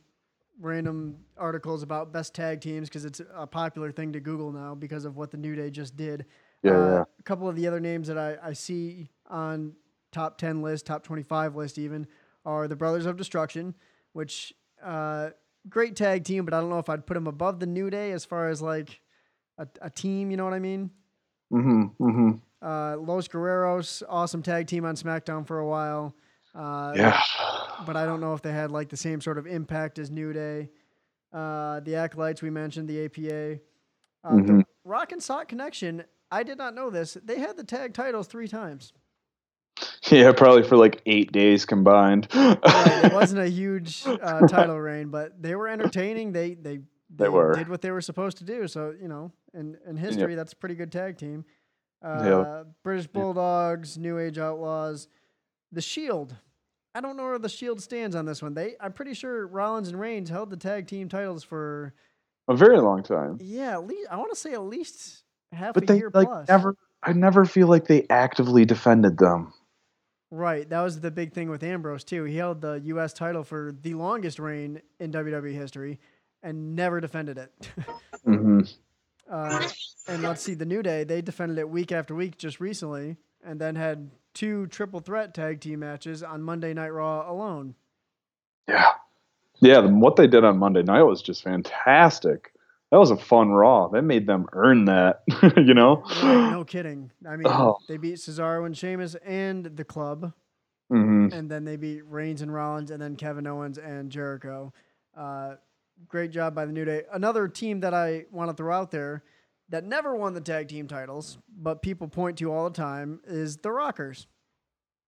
random 0.60 1.16
articles 1.38 1.84
about 1.84 2.12
best 2.12 2.34
tag 2.36 2.60
teams 2.60 2.90
because 2.90 3.06
it's 3.06 3.22
a 3.34 3.48
popular 3.48 3.94
thing 3.94 4.12
to 4.12 4.20
Google 4.20 4.52
now 4.52 4.76
because 4.76 5.06
of 5.06 5.16
what 5.16 5.32
the 5.32 5.38
New 5.38 5.56
Day 5.56 5.70
just 5.70 5.96
did. 5.96 6.26
Yeah, 6.64 6.72
Uh, 6.72 6.90
yeah. 6.90 7.04
A 7.18 7.24
couple 7.24 7.48
of 7.48 7.56
the 7.56 7.66
other 7.68 7.80
names 7.80 8.10
that 8.10 8.18
I, 8.18 8.36
I 8.44 8.52
see 8.52 9.10
on 9.30 9.74
top 10.12 10.38
10 10.38 10.62
list, 10.62 10.86
top 10.86 11.04
25 11.04 11.56
list 11.56 11.78
even, 11.78 12.08
are 12.46 12.68
the 12.68 12.76
Brothers 12.76 13.06
of 13.06 13.18
Destruction, 13.18 13.76
which 14.14 14.54
uh, 14.84 15.30
great 15.70 15.96
tag 15.96 16.24
team, 16.24 16.46
but 16.46 16.54
I 16.54 16.60
don't 16.62 16.70
know 16.70 16.80
if 16.80 16.90
I'd 16.90 17.06
put 17.06 17.16
them 17.16 17.28
above 17.28 17.60
the 17.60 17.66
New 17.66 17.90
Day 17.90 18.12
as 18.12 18.24
far 18.26 18.50
as 18.50 18.62
like 18.62 19.02
a, 19.58 19.68
a 19.82 19.90
team, 19.90 20.32
you 20.32 20.38
know 20.38 20.44
what 20.46 20.54
I 20.54 20.60
mean? 20.60 20.92
hmm 21.50 21.84
hmm 22.00 22.32
Uh, 22.62 22.98
Los 22.98 23.28
Guerreros, 23.28 24.04
awesome 24.10 24.42
tag 24.42 24.68
team 24.68 24.86
on 24.86 24.96
SmackDown 24.96 25.46
for 25.46 25.60
a 25.60 25.68
while. 25.68 26.16
Uh, 26.54 26.94
Yeah. 26.96 27.22
but 27.86 27.96
I 27.98 28.06
don't 28.06 28.22
know 28.22 28.34
if 28.34 28.42
they 28.42 28.52
had 28.54 28.72
like 28.72 28.90
the 28.90 28.98
same 28.98 29.22
sort 29.22 29.38
of 29.38 29.46
impact 29.48 30.00
as 30.00 30.10
New 30.10 30.34
Day. 30.34 30.70
Uh, 31.34 31.82
the 31.82 31.96
Acolytes 31.96 32.42
we 32.42 32.50
mentioned, 32.50 32.88
the 32.88 33.06
APA, 33.06 33.60
uh, 34.24 34.36
the 34.38 34.42
Mhm. 34.54 34.66
Rock 34.86 35.12
and 35.12 35.22
Sock 35.22 35.48
Connection. 35.50 36.06
I 36.32 36.44
did 36.44 36.58
not 36.58 36.74
know 36.74 36.90
this. 36.90 37.18
They 37.24 37.40
had 37.40 37.58
the 37.58 37.64
tag 37.64 37.94
titles 37.94 38.28
three 38.28 38.48
times. 38.48 38.94
Yeah, 40.12 40.32
probably 40.34 40.64
for 40.64 40.78
like 40.78 41.02
eight 41.06 41.32
days 41.32 41.66
combined. 41.66 42.28
Right, 42.34 42.60
it 43.06 43.14
wasn't 43.22 43.42
a 43.42 43.48
huge 43.50 44.04
uh, 44.06 44.48
title 44.48 44.80
reign, 44.80 45.10
but 45.10 45.42
they 45.42 45.56
were 45.56 45.68
entertaining. 45.68 46.32
They 46.32 46.54
they 46.54 46.80
They 47.16 47.30
were. 47.30 47.56
did 47.56 47.70
what 47.70 47.82
they 47.82 47.92
were 47.92 48.02
supposed 48.02 48.38
to 48.38 48.44
do. 48.44 48.68
So 48.68 48.94
you 49.02 49.08
know, 49.08 49.32
in 49.54 49.78
in 49.88 49.98
history, 49.98 50.36
that's 50.36 50.54
a 50.54 50.56
pretty 50.56 50.76
good 50.76 50.92
tag 50.92 51.18
team. 51.18 51.44
Uh, 52.04 52.22
Yeah. 52.24 52.64
British 52.84 53.08
Bulldogs, 53.08 53.98
New 53.98 54.20
Age 54.20 54.38
Outlaws, 54.38 55.08
the 55.72 55.82
Shield. 55.82 56.36
I 56.94 57.02
don't 57.02 57.18
know 57.18 57.24
where 57.24 57.40
the 57.40 57.50
Shield 57.50 57.82
stands 57.82 58.16
on 58.16 58.26
this 58.26 58.42
one. 58.42 58.54
They, 58.54 58.76
I'm 58.80 58.94
pretty 58.94 59.14
sure 59.16 59.48
Rollins 59.48 59.90
and 59.90 60.00
Reigns 60.00 60.30
held 60.30 60.50
the 60.50 60.56
tag 60.58 60.88
team 60.88 61.10
titles 61.10 61.44
for 61.44 61.94
a 62.48 62.56
very 62.56 62.80
long 62.80 63.02
time. 63.04 63.38
yeah, 63.42 63.72
at 63.74 63.88
least 63.88 64.08
I 64.12 64.18
want 64.18 64.32
to 64.32 64.40
say 64.40 64.54
at 64.54 64.62
least 64.64 65.24
half 65.52 65.74
But 65.74 65.84
a 65.84 65.88
they 65.88 65.98
year 65.98 66.12
like 66.14 66.28
plus. 66.28 66.48
never. 66.48 66.76
I 67.04 67.14
never 67.14 67.46
feel 67.46 67.68
like 67.68 67.86
they 67.88 68.06
actively 68.10 68.66
defended 68.66 69.18
them. 69.18 69.52
Right, 70.36 70.70
that 70.70 70.82
was 70.82 71.00
the 71.00 71.12
big 71.12 71.32
thing 71.32 71.50
with 71.50 71.64
Ambrose 71.64 72.04
too. 72.04 72.26
He 72.26 72.36
held 72.36 72.60
the 72.60 72.82
U.S. 72.86 73.14
title 73.14 73.44
for 73.46 73.74
the 73.82 73.94
longest 73.94 74.38
reign 74.38 74.82
in 75.00 75.14
WWE 75.14 75.54
history, 75.54 75.98
and 76.44 76.76
never 76.76 77.00
defended 77.00 77.38
it. 77.38 77.70
hmm 78.26 78.62
uh, 79.32 79.68
and 80.08 80.22
let's 80.22 80.42
see, 80.42 80.54
the 80.54 80.66
New 80.66 80.84
Day 80.84 81.06
they 81.06 81.22
defended 81.22 81.58
it 81.58 81.70
week 81.70 81.94
after 81.94 82.14
week 82.14 82.38
just 82.38 82.60
recently, 82.60 83.16
and 83.46 83.62
then 83.62 83.76
had 83.76 84.12
two 84.34 84.68
triple 84.68 85.00
threat 85.00 85.34
tag 85.34 85.62
team 85.62 85.80
matches 85.80 86.22
on 86.22 86.44
Monday 86.44 86.74
Night 86.74 86.94
Raw 86.94 87.32
alone. 87.32 87.76
Yeah. 88.68 88.92
Yeah, 89.62 89.80
what 89.80 90.18
they 90.18 90.28
did 90.28 90.44
on 90.44 90.58
Monday 90.58 90.84
night 90.84 91.04
was 91.04 91.22
just 91.22 91.44
fantastic. 91.44 92.52
That 92.92 92.98
was 93.00 93.12
a 93.12 93.18
fun 93.18 93.50
Raw. 93.50 93.88
That 93.90 94.04
made 94.04 94.28
them 94.28 94.48
earn 94.54 94.86
that, 94.86 95.24
you 95.58 95.74
know. 95.74 96.04
Right, 96.24 96.52
no 96.52 96.64
kidding. 96.64 97.12
I 97.28 97.36
mean, 97.36 97.48
Oh. 97.48 97.78
they 97.88 97.98
beat 97.98 98.16
Cesaro 98.16 98.66
and 98.66 98.78
Sheamus 98.78 99.16
and 99.26 99.66
the 99.66 99.84
club, 99.84 100.34
hmm 100.90 101.28
and 101.32 101.50
then 101.50 101.66
they 101.66 101.76
beat 101.78 102.02
Reigns 102.06 102.42
and 102.42 102.54
Rollins, 102.54 102.92
and 102.92 103.02
then 103.02 103.16
Kevin 103.16 103.48
Owens 103.48 103.78
and 103.78 104.12
Jericho. 104.12 104.74
Uh, 105.18 105.56
great 106.08 106.32
job 106.32 106.54
by 106.54 106.66
the 106.66 106.72
New 106.74 106.86
Day. 106.86 107.04
Another 107.12 107.48
team 107.48 107.80
that 107.80 107.94
I 107.94 108.26
want 108.32 108.50
to 108.52 108.56
throw 108.56 108.74
out 108.76 108.92
there 108.92 109.24
that 109.70 109.84
never 109.84 110.16
won 110.16 110.34
the 110.34 110.42
tag 110.42 110.68
team 110.68 110.88
titles, 110.88 111.40
but 111.58 111.82
people 111.82 112.08
point 112.08 112.38
to 112.38 112.52
all 112.52 112.70
the 112.70 112.76
time 112.76 113.20
is 113.26 113.58
the 113.58 113.72
Rockers. 113.72 114.28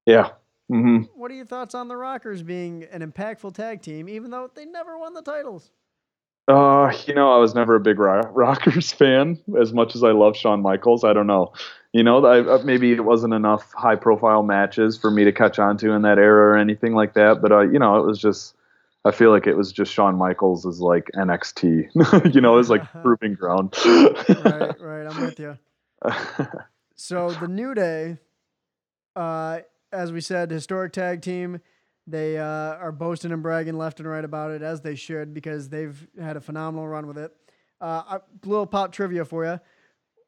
Yeah. 0.05 0.31
hmm 0.69 0.99
What 1.15 1.29
are 1.29 1.35
your 1.35 1.45
thoughts 1.45 1.75
on 1.75 1.89
the 1.89 1.97
Rockers 1.97 2.41
being 2.41 2.85
an 2.85 3.01
impactful 3.01 3.53
tag 3.53 3.81
team, 3.81 4.09
even 4.09 4.31
though 4.31 4.49
they 4.55 4.65
never 4.65 4.97
won 4.97 5.13
the 5.13 5.21
titles? 5.21 5.69
Uh, 6.47 6.93
you 7.05 7.13
know, 7.13 7.33
I 7.33 7.37
was 7.37 7.53
never 7.53 7.75
a 7.75 7.79
big 7.79 7.99
Rockers 7.99 8.91
fan 8.91 9.39
as 9.59 9.73
much 9.73 9.95
as 9.95 10.03
I 10.03 10.11
love 10.11 10.37
Shawn 10.37 10.61
Michaels. 10.61 11.03
I 11.03 11.13
don't 11.13 11.27
know. 11.27 11.53
You 11.93 12.03
know, 12.03 12.25
I, 12.25 12.39
uh, 12.39 12.61
maybe 12.63 12.91
it 12.91 13.03
wasn't 13.03 13.33
enough 13.33 13.73
high 13.73 13.95
profile 13.95 14.43
matches 14.43 14.97
for 14.97 15.09
me 15.09 15.23
to 15.23 15.31
catch 15.31 15.57
on 15.59 15.77
to 15.77 15.91
in 15.91 16.03
that 16.03 16.17
era 16.17 16.53
or 16.53 16.57
anything 16.57 16.93
like 16.93 17.13
that. 17.13 17.41
But, 17.41 17.51
uh, 17.51 17.61
you 17.61 17.79
know, 17.79 17.97
it 17.97 18.05
was 18.05 18.19
just, 18.19 18.55
I 19.03 19.11
feel 19.11 19.31
like 19.31 19.47
it 19.47 19.55
was 19.55 19.71
just 19.71 19.91
Shawn 19.91 20.15
Michaels 20.15 20.65
as 20.65 20.79
like 20.79 21.09
NXT. 21.15 22.33
you 22.35 22.41
know, 22.41 22.53
it 22.53 22.57
was 22.57 22.69
like 22.69 22.83
proving 23.01 23.33
ground. 23.33 23.73
right, 23.85 24.79
right. 24.79 25.07
I'm 25.07 25.21
with 25.21 25.39
you. 25.39 25.57
So 26.99 27.29
the 27.31 27.47
New 27.47 27.75
Day, 27.75 28.17
uh, 29.15 29.59
as 29.91 30.11
we 30.11 30.19
said, 30.19 30.49
historic 30.49 30.93
tag 30.93 31.21
team. 31.21 31.61
They 32.07 32.37
uh, 32.37 32.45
are 32.45 32.93
boasting 32.93 33.33
and 33.33 33.43
bragging 33.43 33.77
left 33.77 33.99
and 33.99 34.07
right 34.07 34.23
about 34.23 34.51
it, 34.51 34.61
as 34.61 34.79
they 34.79 34.95
should, 34.95 35.33
because 35.33 35.67
they've 35.67 36.07
had 36.19 36.37
a 36.37 36.41
phenomenal 36.41 36.87
run 36.87 37.05
with 37.05 37.17
it. 37.17 37.33
Uh, 37.81 38.19
a 38.19 38.21
little 38.45 38.65
pop 38.65 38.93
trivia 38.93 39.25
for 39.25 39.45
you: 39.45 39.59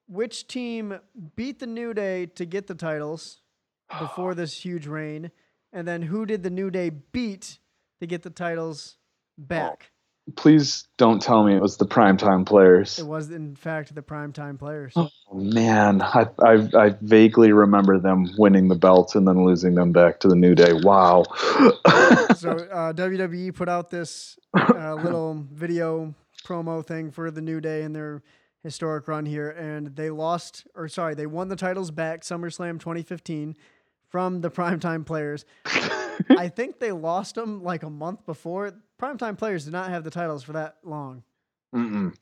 Which 0.08 0.48
team 0.48 1.00
beat 1.38 1.60
the 1.60 1.68
New 1.68 1.94
Day 1.94 2.26
to 2.26 2.46
get 2.46 2.68
the 2.68 2.76
titles 2.76 3.42
before 3.98 4.36
this 4.36 4.66
huge 4.66 4.88
reign, 4.88 5.32
and 5.72 5.88
then 5.88 6.02
who 6.02 6.26
did 6.26 6.44
the 6.44 6.50
New 6.50 6.70
Day 6.70 6.90
beat 6.90 7.60
to 8.02 8.06
get 8.06 8.24
the 8.24 8.30
titles 8.30 8.98
back? 9.38 9.92
Please 10.36 10.88
don't 10.98 11.22
tell 11.22 11.44
me 11.44 11.56
it 11.56 11.62
was 11.62 11.78
the 11.78 11.86
primetime 11.86 12.46
players. 12.46 13.00
It 13.00 13.06
was, 13.06 13.32
in 13.32 13.56
fact, 13.56 13.94
the 13.96 14.02
primetime 14.02 14.58
players. 14.60 14.94
Oh, 14.96 15.10
man, 15.34 16.02
I, 16.02 16.28
I 16.44 16.70
I 16.78 16.96
vaguely 17.02 17.52
remember 17.52 18.00
them 18.00 18.28
winning 18.38 18.68
the 18.68 18.76
belts 18.76 19.16
and 19.16 19.28
then 19.28 19.46
losing 19.46 19.76
them 19.76 19.92
back 19.92 20.20
to 20.22 20.28
the 20.28 20.36
New 20.36 20.56
Day. 20.56 20.74
Wow. 20.74 21.24
so 22.36 22.52
uh, 22.72 22.94
WWE 22.94 23.54
put 23.54 23.70
out 23.70 23.90
this 23.90 24.38
uh, 24.54 24.96
little 24.96 25.46
video 25.52 26.14
promo 26.44 26.86
thing 26.86 27.12
for 27.12 27.32
the 27.32 27.42
New 27.42 27.62
Day 27.62 27.84
and 27.84 27.96
their 27.96 28.24
historic 28.64 29.08
run 29.08 29.26
here, 29.26 29.50
and 29.50 29.96
they 29.96 30.10
lost, 30.10 30.68
or 30.76 30.88
sorry, 30.88 31.16
they 31.16 31.26
won 31.26 31.48
the 31.48 31.56
titles 31.56 31.92
back 31.92 32.22
SummerSlam 32.22 32.80
2015 32.80 33.56
from 34.10 34.42
the 34.42 34.52
Primetime 34.52 35.06
Players. 35.06 35.46
I 36.30 36.50
think 36.50 36.80
they 36.80 36.92
lost 36.92 37.36
them 37.36 37.64
like 37.64 37.84
a 37.84 37.90
month 37.90 38.26
before. 38.26 38.74
Primetime 39.02 39.38
Players 39.38 39.66
did 39.66 39.74
not 39.74 39.90
have 39.90 40.04
the 40.04 40.10
titles 40.10 40.44
for 40.44 40.54
that 40.54 40.78
long. 40.84 41.24
Mm-mm. 41.74 42.14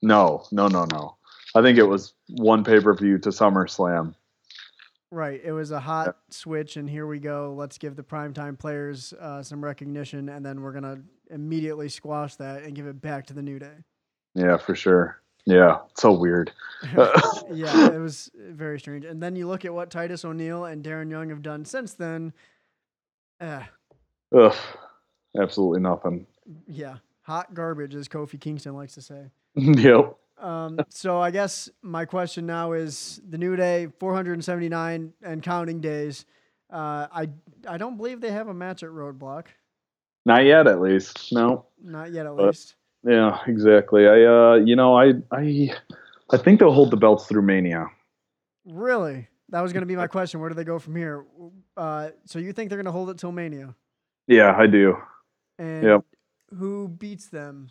No, 0.00 0.44
no, 0.50 0.68
no, 0.68 0.86
no. 0.92 1.16
I 1.54 1.62
think 1.62 1.78
it 1.78 1.84
was 1.84 2.14
one 2.28 2.64
pay 2.64 2.80
per 2.80 2.94
view 2.94 3.18
to 3.18 3.28
SummerSlam. 3.28 4.14
Right, 5.10 5.42
it 5.44 5.52
was 5.52 5.72
a 5.72 5.80
hot 5.80 6.16
switch, 6.30 6.78
and 6.78 6.88
here 6.88 7.06
we 7.06 7.18
go. 7.18 7.54
Let's 7.54 7.76
give 7.76 7.96
the 7.96 8.02
primetime 8.02 8.58
players 8.58 9.12
uh, 9.20 9.42
some 9.42 9.62
recognition, 9.62 10.30
and 10.30 10.44
then 10.44 10.62
we're 10.62 10.72
gonna 10.72 11.02
immediately 11.30 11.90
squash 11.90 12.36
that 12.36 12.62
and 12.62 12.74
give 12.74 12.86
it 12.86 13.00
back 13.02 13.26
to 13.26 13.34
the 13.34 13.42
New 13.42 13.58
Day. 13.58 13.74
Yeah, 14.34 14.56
for 14.56 14.74
sure. 14.74 15.20
Yeah, 15.44 15.78
so 15.98 16.12
weird. 16.12 16.52
yeah, 16.94 17.90
it 17.92 18.00
was 18.00 18.30
very 18.34 18.78
strange. 18.80 19.04
And 19.04 19.22
then 19.22 19.36
you 19.36 19.48
look 19.48 19.64
at 19.64 19.74
what 19.74 19.90
Titus 19.90 20.24
O'Neil 20.24 20.64
and 20.64 20.82
Darren 20.84 21.10
Young 21.10 21.28
have 21.30 21.42
done 21.42 21.64
since 21.64 21.94
then. 21.94 22.32
Uh, 23.42 23.62
Ugh, 24.38 24.54
absolutely 25.38 25.80
nothing. 25.80 26.26
yeah, 26.68 26.96
hot 27.22 27.52
garbage, 27.54 27.94
as 27.94 28.08
Kofi 28.08 28.40
Kingston 28.40 28.74
likes 28.74 28.94
to 28.94 29.02
say. 29.02 29.30
yep. 29.56 30.16
Um, 30.38 30.78
so 30.88 31.20
I 31.20 31.30
guess 31.30 31.68
my 31.82 32.04
question 32.04 32.46
now 32.46 32.72
is 32.72 33.20
the 33.28 33.38
New 33.38 33.54
Day, 33.56 33.88
479 34.00 35.12
and 35.22 35.42
counting 35.42 35.80
days. 35.80 36.24
Uh, 36.72 37.06
I 37.12 37.28
I 37.68 37.76
don't 37.76 37.96
believe 37.96 38.20
they 38.20 38.30
have 38.32 38.48
a 38.48 38.54
match 38.54 38.82
at 38.82 38.88
Roadblock, 38.90 39.46
Not 40.24 40.44
yet, 40.44 40.66
at 40.66 40.80
least. 40.80 41.32
No. 41.32 41.66
not 41.82 42.12
yet 42.12 42.26
at 42.26 42.34
But- 42.36 42.46
least. 42.46 42.76
Yeah, 43.04 43.40
exactly. 43.48 44.06
I, 44.06 44.22
uh, 44.24 44.54
you 44.64 44.76
know, 44.76 44.96
I, 44.96 45.14
I, 45.32 45.70
I 46.30 46.36
think 46.36 46.60
they'll 46.60 46.70
hold 46.72 46.92
the 46.92 46.96
belts 46.96 47.26
through 47.26 47.42
Mania. 47.42 47.86
Really, 48.64 49.26
that 49.52 49.60
was 49.62 49.72
going 49.72 49.82
to 49.82 49.86
be 49.86 49.94
my 49.96 50.08
question. 50.08 50.40
Where 50.40 50.48
do 50.48 50.54
they 50.56 50.64
go 50.64 50.78
from 50.80 50.96
here? 50.96 51.24
Uh, 51.76 52.10
so 52.26 52.38
you 52.40 52.52
think 52.52 52.68
they're 52.68 52.78
going 52.78 52.86
to 52.86 52.92
hold 52.92 53.10
it 53.10 53.18
till 53.18 53.32
Mania? 53.32 53.74
Yeah, 54.26 54.54
I 54.58 54.66
do. 54.66 54.96
And 55.58 55.84
Yep. 55.84 56.04
who 56.58 56.88
beats 56.88 57.28
them 57.28 57.70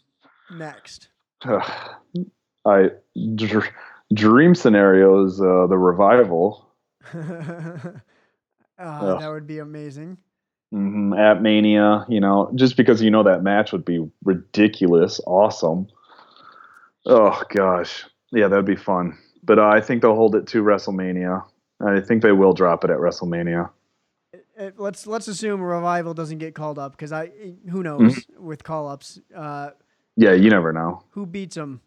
next? 0.50 1.10
I 2.66 2.92
dr- 3.36 3.72
dream 4.14 4.56
scenario 4.56 5.26
is 5.26 5.42
uh, 5.42 5.66
the 5.68 5.78
revival 5.78 6.68
uh, 7.14 7.20
Ugh. 8.80 9.20
that 9.20 9.30
would 9.30 9.48
be 9.48 9.58
amazing. 9.60 10.18
hmm 10.72 11.14
at 11.14 11.42
Mania. 11.42 12.06
You 12.10 12.20
know, 12.20 12.52
just 12.56 12.78
because 12.78 13.02
you 13.02 13.10
know 13.12 13.24
that 13.24 13.44
match 13.44 13.72
would 13.72 13.86
be 13.86 14.08
ridiculous, 14.24 15.20
awesome. 15.26 15.88
Oh 17.06 17.42
gosh, 17.50 18.06
yeah, 18.32 18.48
that'd 18.48 18.66
be 18.66 18.76
fun. 18.76 19.18
But 19.44 19.58
uh, 19.58 19.66
I 19.68 19.82
think 19.82 20.02
they'll 20.04 20.16
hold 20.16 20.36
it 20.36 20.46
to 20.48 20.62
WrestleMania. 20.64 21.44
I 21.86 22.00
think 22.02 22.22
they 22.22 22.32
will 22.32 22.54
drop 22.54 22.84
it 22.84 22.90
at 22.90 22.98
WrestleMania. 22.98 23.70
Uh, 24.60 24.70
let's 24.78 25.08
let's 25.08 25.28
assume 25.28 25.62
revival 25.62 26.14
doesn't 26.14 26.38
get 26.38 26.54
called 26.56 26.78
up 26.80 26.92
because 26.94 27.12
I 27.12 27.32
who 27.70 27.84
knows 27.84 28.02
Mm-hmm. 28.02 28.46
with 28.46 28.64
call 28.64 28.88
ups. 28.88 29.20
Uh, 29.36 29.72
Yeah, 30.16 30.34
you 30.34 30.50
never 30.50 30.72
know. 30.74 31.04
who 31.12 31.26
beats 31.26 31.56
them? 31.56 31.82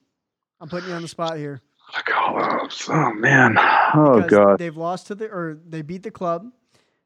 I'm 0.61 0.69
putting 0.69 0.89
you 0.89 0.95
on 0.95 1.03
the 1.03 1.09
spot 1.09 1.37
here. 1.37 1.61
The 1.95 2.03
call-ups. 2.11 2.89
Oh 2.91 3.13
man. 3.13 3.57
Oh 3.59 4.15
Because 4.17 4.31
god. 4.31 4.59
They've 4.59 4.77
lost 4.77 5.07
to 5.09 5.15
the 5.15 5.27
or 5.27 5.59
they 5.69 5.83
beat 5.83 6.03
the 6.03 6.11
club. 6.11 6.51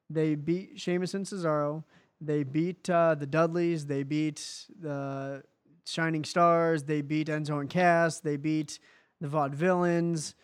They 0.09 0.37
beat 0.37 0.81
Sheamus 0.81 1.15
and 1.15 1.27
Cesaro. 1.27 1.83
They 2.21 2.43
beat 2.45 2.89
uh, 2.89 3.15
the 3.17 3.27
Dudleys. 3.27 3.87
They 3.87 4.05
beat 4.05 4.47
the 4.81 5.43
Shining 5.85 6.25
Stars. 6.25 6.85
They 6.85 7.01
beat 7.03 7.27
Enzo 7.29 7.61
and 7.61 7.69
Cass. 7.69 8.21
They 8.21 8.37
beat 8.37 8.79
the 9.21 9.27
Vaudevillains. 9.29 10.35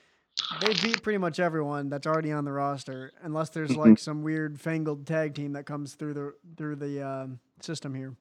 They 0.60 0.74
beat 0.74 1.02
pretty 1.02 1.18
much 1.18 1.38
everyone 1.38 1.88
that's 1.88 2.06
already 2.06 2.32
on 2.32 2.44
the 2.44 2.52
roster, 2.52 3.12
unless 3.22 3.50
there's 3.50 3.70
Mm-hmm. 3.70 3.80
like 3.80 3.98
some 3.98 4.22
weird 4.22 4.60
fangled 4.60 5.06
tag 5.06 5.34
team 5.34 5.52
that 5.52 5.64
comes 5.64 5.94
through 5.94 6.14
the 6.14 6.34
through 6.56 6.76
the 6.76 7.02
um, 7.06 7.38
system 7.60 7.94
here. 7.94 8.14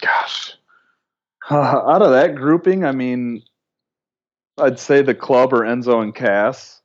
Gosh. 0.00 0.54
Uh, 1.50 1.54
out 1.88 2.02
of 2.02 2.10
that 2.10 2.34
grouping, 2.36 2.84
I 2.84 2.92
mean, 2.92 3.42
I'd 4.58 4.78
say 4.78 5.02
the 5.02 5.14
club 5.14 5.52
or 5.52 5.60
Enzo 5.62 6.02
and 6.02 6.14
Cass. 6.14 6.80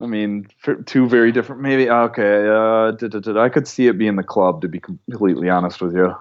I 0.00 0.06
mean, 0.06 0.46
two 0.86 1.08
very 1.08 1.32
different. 1.32 1.60
Maybe 1.60 1.90
okay. 1.90 2.48
Uh, 2.48 3.40
I 3.40 3.48
could 3.48 3.66
see 3.66 3.86
it 3.88 3.98
being 3.98 4.16
the 4.16 4.22
club. 4.22 4.62
To 4.62 4.68
be 4.68 4.78
completely 4.80 5.48
honest 5.48 5.80
with 5.80 5.94
you. 5.94 6.14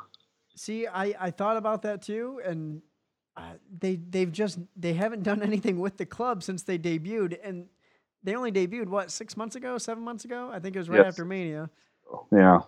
See, 0.56 0.88
I, 0.88 1.14
I 1.20 1.32
thought 1.32 1.58
about 1.58 1.84
that 1.84 2.02
too, 2.02 2.42
and 2.44 2.82
uh, 2.82 2.87
they 3.80 3.96
they've 3.96 4.32
just 4.32 4.60
they 4.76 4.94
haven't 4.94 5.24
done 5.24 5.42
anything 5.52 5.80
with 5.80 5.98
the 5.98 6.06
club 6.06 6.44
since 6.44 6.64
they 6.64 6.78
debuted, 6.78 7.38
and 7.44 7.68
they 8.24 8.36
only 8.36 8.52
debuted 8.52 8.88
what 8.88 9.12
six 9.12 9.38
months 9.38 9.56
ago, 9.56 9.78
seven 9.78 10.04
months 10.04 10.26
ago. 10.26 10.50
I 10.52 10.60
think 10.60 10.76
it 10.76 10.80
was 10.80 10.90
right 10.90 10.98
Yes. 11.00 11.08
after 11.08 11.26
Mania, 11.26 11.70
Yeah. 12.32 12.60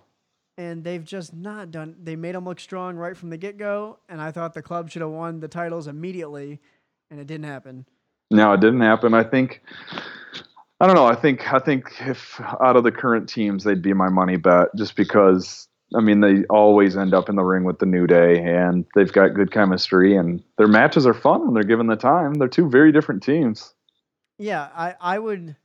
and 0.57 0.83
they've 0.83 1.03
just 1.03 1.33
not 1.33 1.71
done. 1.71 1.95
They 2.03 2.15
made 2.15 2.35
them 2.35 2.45
look 2.45 2.59
strong 2.59 2.95
right 2.97 3.15
from 3.17 3.29
the 3.29 3.37
get 3.37 3.57
go, 3.57 3.99
and 4.09 4.21
I 4.21 4.31
thought 4.31 4.53
the 4.53 4.61
club 4.61 4.89
should 4.89 5.01
have 5.01 5.11
won 5.11 5.39
the 5.39 5.47
titles 5.47 5.87
immediately, 5.87 6.59
and 7.11 7.19
it 7.19 7.27
didn't 7.27 7.45
happen. 7.45 7.85
No, 8.31 8.53
it 8.53 8.61
didn't 8.61 8.81
happen. 8.81 9.13
I 9.13 9.23
think. 9.23 9.61
I 10.81 10.85
don't 10.87 10.95
know. 10.95 11.07
I 11.07 11.15
think. 11.15 11.51
I 11.51 11.59
think 11.59 11.91
if 12.01 12.39
out 12.61 12.77
of 12.77 12.83
the 12.83 12.91
current 12.91 13.27
teams, 13.27 13.63
they'd 13.63 13.81
be 13.81 13.93
my 13.93 14.09
money 14.09 14.37
bet, 14.37 14.67
just 14.77 14.95
because. 14.95 15.67
I 15.95 16.01
mean, 16.01 16.19
they 16.21 16.43
always 16.51 16.95
end 16.95 17.13
up 17.15 17.29
in 17.29 17.35
the 17.35 17.43
ring 17.43 17.63
with 17.63 17.79
the 17.79 17.85
New 17.87 18.05
Day, 18.05 18.37
and 18.43 18.85
they've 18.95 19.11
got 19.11 19.33
good 19.33 19.51
chemistry, 19.51 20.15
and 20.15 20.43
their 20.57 20.67
matches 20.67 21.07
are 21.07 21.13
fun 21.15 21.45
when 21.45 21.53
they're 21.55 21.63
given 21.63 21.87
the 21.87 21.95
time. 21.95 22.35
They're 22.35 22.47
two 22.47 22.69
very 22.69 22.91
different 22.91 23.23
teams. 23.23 23.73
Yeah, 24.37 24.69
I 24.75 24.95
I 25.01 25.19
would. 25.19 25.55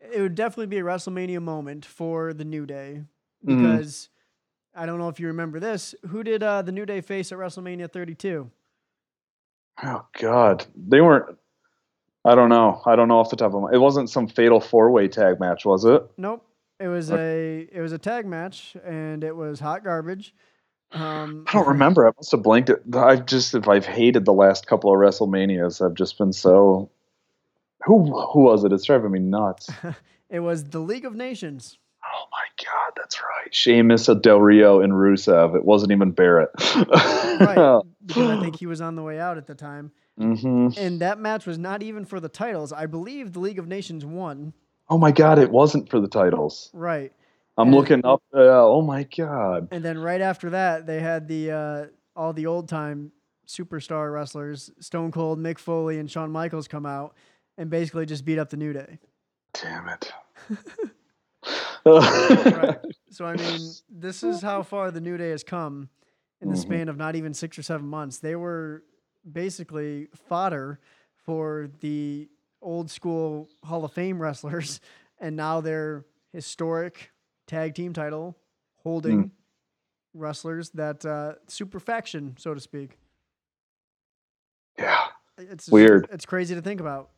It 0.00 0.20
would 0.20 0.34
definitely 0.34 0.66
be 0.66 0.78
a 0.78 0.82
WrestleMania 0.82 1.40
moment 1.42 1.84
for 1.86 2.32
the 2.32 2.44
New 2.44 2.66
Day 2.66 3.02
Mhm. 3.46 3.56
because 3.62 4.08
I 4.74 4.86
don't 4.86 4.98
know 4.98 5.08
if 5.08 5.20
you 5.20 5.26
remember 5.28 5.60
this. 5.60 5.94
Who 6.08 6.22
did 6.24 6.42
uh, 6.42 6.62
the 6.62 6.72
New 6.72 6.86
Day 6.86 7.00
face 7.00 7.30
at 7.32 7.38
WrestleMania 7.38 7.90
32? 7.92 8.50
Oh 9.82 10.04
God, 10.18 10.66
they 10.76 11.00
weren't. 11.00 11.36
I 12.24 12.34
don't 12.34 12.48
know. 12.50 12.82
I 12.84 12.96
don't 12.96 13.08
know 13.08 13.18
off 13.18 13.30
the 13.30 13.36
top 13.36 13.54
of 13.54 13.62
my. 13.62 13.70
It 13.72 13.78
wasn't 13.78 14.10
some 14.10 14.26
fatal 14.28 14.60
four 14.60 14.90
way 14.90 15.08
tag 15.08 15.40
match, 15.40 15.64
was 15.64 15.84
it? 15.84 16.02
Nope. 16.18 16.44
It 16.80 16.88
was 16.88 17.10
a 17.10 17.68
it 17.70 17.80
was 17.80 17.92
a 17.92 17.98
tag 17.98 18.26
match 18.26 18.74
and 18.84 19.22
it 19.22 19.36
was 19.36 19.60
hot 19.60 19.84
garbage. 19.84 20.34
Um, 20.92 21.44
I 21.46 21.52
don't 21.52 21.68
remember. 21.68 22.08
I 22.08 22.12
must 22.16 22.32
have 22.32 22.42
blanked 22.42 22.70
it. 22.70 22.82
I've 22.94 23.26
just 23.26 23.54
if 23.54 23.68
I've 23.68 23.86
hated 23.86 24.24
the 24.24 24.32
last 24.32 24.66
couple 24.66 24.92
of 24.92 24.98
WrestleManias. 24.98 25.84
I've 25.84 25.94
just 25.94 26.18
been 26.18 26.32
so. 26.32 26.90
Who 27.84 28.04
who 28.32 28.40
was 28.40 28.64
it? 28.64 28.72
It's 28.72 28.84
driving 28.84 29.12
me 29.12 29.20
nuts. 29.20 29.70
It 30.30 30.38
was 30.38 30.62
the 30.62 30.78
League 30.78 31.04
of 31.04 31.16
Nations. 31.16 31.76
Oh 32.04 32.24
my 32.30 32.64
god, 32.64 32.92
that's 32.96 33.20
right. 33.20 33.52
Sheamus, 33.52 34.06
Del 34.06 34.40
Rio, 34.40 34.80
and 34.80 34.92
Rusev. 34.92 35.56
It 35.56 35.64
wasn't 35.64 35.90
even 35.90 36.12
Barrett. 36.12 36.50
Right. 36.76 37.82
because 38.06 38.30
I 38.30 38.40
think 38.40 38.56
he 38.56 38.66
was 38.66 38.80
on 38.80 38.94
the 38.94 39.02
way 39.02 39.18
out 39.18 39.38
at 39.38 39.48
the 39.48 39.56
time. 39.56 39.90
Mm-hmm. 40.20 40.78
And 40.78 41.00
that 41.00 41.18
match 41.18 41.46
was 41.46 41.58
not 41.58 41.82
even 41.82 42.04
for 42.04 42.20
the 42.20 42.28
titles. 42.28 42.72
I 42.72 42.86
believe 42.86 43.32
the 43.32 43.40
League 43.40 43.58
of 43.58 43.66
Nations 43.66 44.04
won. 44.04 44.54
Oh 44.90 44.98
my 44.98 45.12
god, 45.12 45.38
it 45.38 45.50
wasn't 45.50 45.88
for 45.88 46.00
the 46.00 46.08
titles. 46.08 46.70
Right. 46.74 47.12
I'm 47.56 47.68
And- 47.68 47.76
looking 47.76 48.04
up. 48.04 48.22
Uh, 48.34 48.38
oh 48.66 48.82
my 48.82 49.04
god. 49.04 49.68
And 49.70 49.84
then 49.84 49.98
right 49.98 50.20
after 50.20 50.50
that, 50.50 50.86
they 50.86 51.00
had 51.00 51.28
the 51.28 51.50
uh, 51.52 51.86
all 52.16 52.32
the 52.32 52.46
old 52.46 52.68
time 52.68 53.12
superstar 53.46 54.12
wrestlers, 54.12 54.70
Stone 54.80 55.12
Cold, 55.12 55.38
Mick 55.38 55.58
Foley, 55.58 55.98
and 55.98 56.10
Shawn 56.10 56.30
Michaels 56.30 56.68
come 56.68 56.86
out 56.86 57.14
and 57.58 57.70
basically 57.70 58.06
just 58.06 58.24
beat 58.24 58.38
up 58.38 58.50
the 58.50 58.56
New 58.56 58.72
Day. 58.72 58.98
Damn 59.54 59.88
it. 59.88 60.12
Right. 61.86 62.76
So 63.10 63.24
I 63.24 63.36
mean, 63.36 63.70
this 63.88 64.22
is 64.22 64.42
how 64.42 64.62
far 64.62 64.90
the 64.90 65.00
New 65.00 65.16
Day 65.16 65.30
has 65.30 65.42
come 65.42 65.88
in 66.42 66.48
the 66.50 66.54
Mhm. 66.54 66.60
span 66.60 66.88
of 66.88 66.96
not 66.98 67.16
even 67.16 67.32
six 67.34 67.58
or 67.58 67.62
seven 67.62 67.86
months. 67.86 68.18
They 68.18 68.36
were 68.36 68.84
basically 69.30 70.08
fodder 70.14 70.78
for 71.24 71.68
the 71.80 72.28
old 72.62 72.90
school 72.90 73.48
Hall 73.64 73.84
of 73.84 73.92
Fame 73.92 74.20
wrestlers, 74.20 74.80
and 75.18 75.36
now 75.36 75.60
they're 75.60 76.04
historic 76.32 77.10
tag 77.46 77.74
team 77.74 77.92
title 77.92 78.36
holding 78.82 79.30
wrestlers 80.14 80.70
that 80.70 81.04
uh, 81.04 81.34
super 81.48 81.80
faction, 81.80 82.34
so 82.38 82.54
to 82.54 82.60
speak. 82.60 82.98
yeah. 84.78 85.06
It's 85.38 85.68
Weird. 85.70 86.06
It's 86.12 86.26
crazy 86.26 86.54
to 86.54 86.60
think 86.60 86.80
about. 86.80 87.10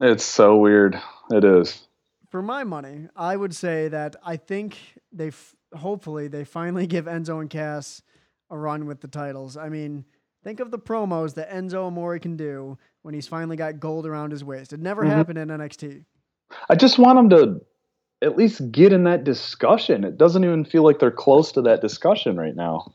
It's 0.00 0.24
so 0.24 0.56
weird. 0.56 1.00
It 1.30 1.44
is. 1.44 1.86
For 2.30 2.42
my 2.42 2.62
money, 2.62 3.08
I 3.16 3.36
would 3.36 3.54
say 3.54 3.88
that 3.88 4.14
I 4.24 4.36
think 4.36 4.78
they 5.12 5.28
f- 5.28 5.56
hopefully 5.76 6.28
they 6.28 6.44
finally 6.44 6.86
give 6.86 7.06
Enzo 7.06 7.40
and 7.40 7.50
Cass 7.50 8.02
a 8.50 8.56
run 8.56 8.86
with 8.86 9.00
the 9.00 9.08
titles. 9.08 9.56
I 9.56 9.68
mean, 9.68 10.04
think 10.42 10.60
of 10.60 10.70
the 10.70 10.78
promos 10.78 11.34
that 11.34 11.50
Enzo 11.50 11.86
Amore 11.86 12.18
can 12.18 12.36
do 12.36 12.78
when 13.02 13.14
he's 13.14 13.26
finally 13.28 13.56
got 13.56 13.80
gold 13.80 14.06
around 14.06 14.30
his 14.30 14.44
waist. 14.44 14.72
It 14.72 14.80
never 14.80 15.04
Mhm. 15.04 15.08
happened 15.08 15.38
in 15.38 15.50
NXT. 15.50 16.04
I 16.68 16.74
just 16.74 16.98
want 16.98 17.16
them 17.16 17.30
to 17.30 17.60
at 18.22 18.36
least 18.36 18.70
get 18.72 18.92
in 18.92 19.04
that 19.04 19.24
discussion. 19.24 20.04
It 20.04 20.18
doesn't 20.18 20.44
even 20.44 20.64
feel 20.64 20.82
like 20.82 20.98
they're 20.98 21.10
close 21.10 21.52
to 21.52 21.62
that 21.62 21.80
discussion 21.80 22.36
right 22.36 22.54
now. 22.54 22.92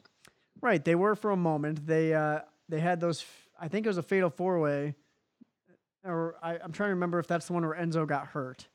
Right, 0.62 0.84
they 0.84 0.96
were 0.96 1.16
for 1.16 1.32
a 1.32 1.38
moment. 1.38 1.86
They 1.86 2.14
uh, 2.14 2.42
they 2.70 2.80
had 2.80 3.00
those. 3.00 3.26
I 3.60 3.68
think 3.68 3.86
it 3.86 3.90
was 3.90 3.98
a 3.98 4.04
fatal 4.04 4.30
four 4.30 4.60
way, 4.60 4.96
or 6.04 6.36
I, 6.42 6.58
I'm 6.58 6.72
trying 6.72 6.90
to 6.90 6.96
remember 6.96 7.20
if 7.20 7.28
that's 7.28 7.48
the 7.48 7.54
one 7.54 7.66
where 7.66 7.78
Enzo 7.78 8.08
got 8.08 8.28
hurt. 8.28 8.68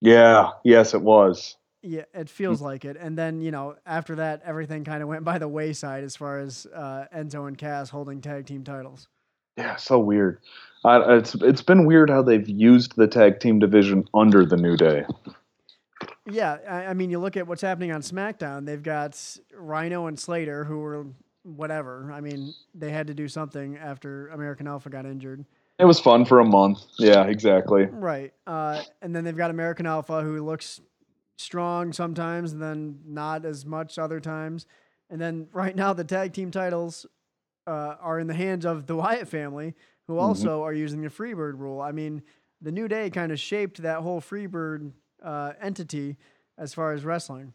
Yeah. 0.00 0.50
Yes, 0.64 0.94
it 0.94 1.02
was. 1.02 1.56
Yeah, 1.86 2.02
it 2.14 2.28
feels 2.28 2.60
like 2.60 2.84
it. 2.84 2.96
And 2.98 3.16
then 3.16 3.40
you 3.40 3.52
know 3.52 3.76
after 3.86 4.16
that, 4.16 4.42
everything 4.44 4.82
kind 4.82 5.04
of 5.04 5.08
went 5.08 5.24
by 5.24 5.38
the 5.38 5.46
wayside 5.46 6.02
as 6.02 6.16
far 6.16 6.40
as 6.40 6.66
uh, 6.74 7.04
Enzo 7.14 7.46
and 7.46 7.56
Cass 7.56 7.90
holding 7.90 8.20
tag 8.20 8.46
team 8.46 8.64
titles. 8.64 9.06
Yeah, 9.56 9.76
so 9.76 10.00
weird. 10.00 10.40
I, 10.84 11.16
it's 11.16 11.36
it's 11.36 11.62
been 11.62 11.86
weird 11.86 12.10
how 12.10 12.22
they've 12.22 12.48
used 12.48 12.96
the 12.96 13.06
tag 13.06 13.38
team 13.38 13.60
division 13.60 14.04
under 14.14 14.44
the 14.44 14.56
New 14.56 14.76
Day. 14.76 15.04
Yeah, 16.28 16.58
I, 16.68 16.86
I 16.86 16.94
mean, 16.94 17.10
you 17.10 17.20
look 17.20 17.36
at 17.36 17.46
what's 17.46 17.62
happening 17.62 17.92
on 17.92 18.02
SmackDown. 18.02 18.66
They've 18.66 18.82
got 18.82 19.20
Rhino 19.54 20.06
and 20.06 20.18
Slater, 20.18 20.64
who 20.64 20.80
were 20.80 21.06
whatever. 21.44 22.10
I 22.12 22.20
mean, 22.20 22.52
they 22.74 22.90
had 22.90 23.06
to 23.06 23.14
do 23.14 23.28
something 23.28 23.76
after 23.76 24.26
American 24.28 24.66
Alpha 24.66 24.90
got 24.90 25.06
injured. 25.06 25.44
It 25.78 25.84
was 25.84 26.00
fun 26.00 26.24
for 26.24 26.40
a 26.40 26.44
month. 26.44 26.80
Yeah, 26.98 27.24
exactly. 27.26 27.84
Right. 27.84 28.32
Uh, 28.44 28.82
and 29.02 29.14
then 29.14 29.22
they've 29.22 29.36
got 29.36 29.50
American 29.50 29.86
Alpha, 29.86 30.22
who 30.22 30.44
looks 30.44 30.80
strong 31.36 31.92
sometimes, 31.92 32.52
and 32.52 32.62
then 32.62 33.00
not 33.06 33.44
as 33.44 33.64
much 33.64 33.98
other 33.98 34.20
times. 34.20 34.66
And 35.10 35.20
then 35.20 35.48
right 35.52 35.76
now, 35.76 35.92
the 35.92 36.04
tag 36.04 36.32
team 36.32 36.50
titles 36.50 37.06
uh, 37.66 37.96
are 38.00 38.18
in 38.18 38.26
the 38.26 38.34
hands 38.34 38.64
of 38.64 38.86
the 38.86 38.96
Wyatt 38.96 39.28
family, 39.28 39.74
who 40.06 40.18
also 40.18 40.62
are 40.62 40.72
using 40.72 41.02
the 41.02 41.08
Freebird 41.08 41.58
rule. 41.58 41.80
I 41.80 41.92
mean, 41.92 42.22
the 42.60 42.72
New 42.72 42.88
Day 42.88 43.10
kind 43.10 43.32
of 43.32 43.38
shaped 43.38 43.82
that 43.82 44.00
whole 44.00 44.20
Freebird 44.20 44.92
uh, 45.22 45.52
entity 45.60 46.16
as 46.58 46.74
far 46.74 46.92
as 46.92 47.04
wrestling. 47.04 47.52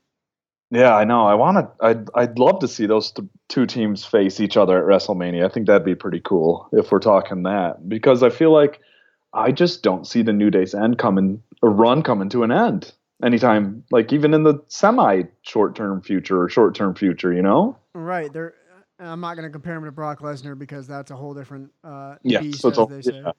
Yeah, 0.69 0.95
I 0.95 1.03
know. 1.03 1.25
I 1.25 1.33
want 1.33 1.57
to. 1.57 1.85
I'd 1.85 2.09
I'd 2.15 2.39
love 2.39 2.59
to 2.59 2.67
see 2.67 2.85
those 2.85 3.11
th- 3.11 3.27
two 3.49 3.65
teams 3.65 4.05
face 4.05 4.39
each 4.39 4.55
other 4.55 4.77
at 4.77 4.85
WrestleMania. 4.85 5.45
I 5.45 5.49
think 5.49 5.67
that'd 5.67 5.83
be 5.83 5.95
pretty 5.95 6.21
cool 6.21 6.69
if 6.71 6.91
we're 6.91 6.99
talking 6.99 7.43
that 7.43 7.89
because 7.89 8.23
I 8.23 8.29
feel 8.29 8.53
like 8.53 8.79
I 9.33 9.51
just 9.51 9.83
don't 9.83 10.07
see 10.07 10.21
the 10.21 10.31
New 10.31 10.49
Day's 10.49 10.73
end 10.73 10.97
coming, 10.97 11.43
a 11.61 11.67
run 11.67 12.03
coming 12.03 12.29
to 12.29 12.43
an 12.43 12.53
end 12.53 12.93
anytime. 13.23 13.83
Like 13.91 14.11
even 14.13 14.33
in 14.33 14.43
the 14.43 14.61
semi 14.67 15.23
short 15.41 15.75
term 15.75 16.01
future 16.01 16.41
or 16.43 16.49
short 16.49 16.75
term 16.75 16.95
future, 16.95 17.33
you 17.33 17.41
know? 17.41 17.77
Right. 17.93 18.31
They're. 18.31 18.53
I'm 18.99 19.19
not 19.19 19.35
going 19.35 19.47
to 19.47 19.51
compare 19.51 19.75
him 19.75 19.85
to 19.85 19.91
Brock 19.91 20.19
Lesnar 20.19 20.55
because 20.57 20.85
that's 20.85 21.09
a 21.09 21.15
whole 21.15 21.33
different 21.33 21.71
uh, 21.83 22.17
Yeah, 22.21 22.41
beast, 22.41 22.61
so 22.61 22.69
as 22.69 22.77
all- 22.77 22.85
they 22.85 23.01
say. 23.01 23.19
yeah. 23.23 23.31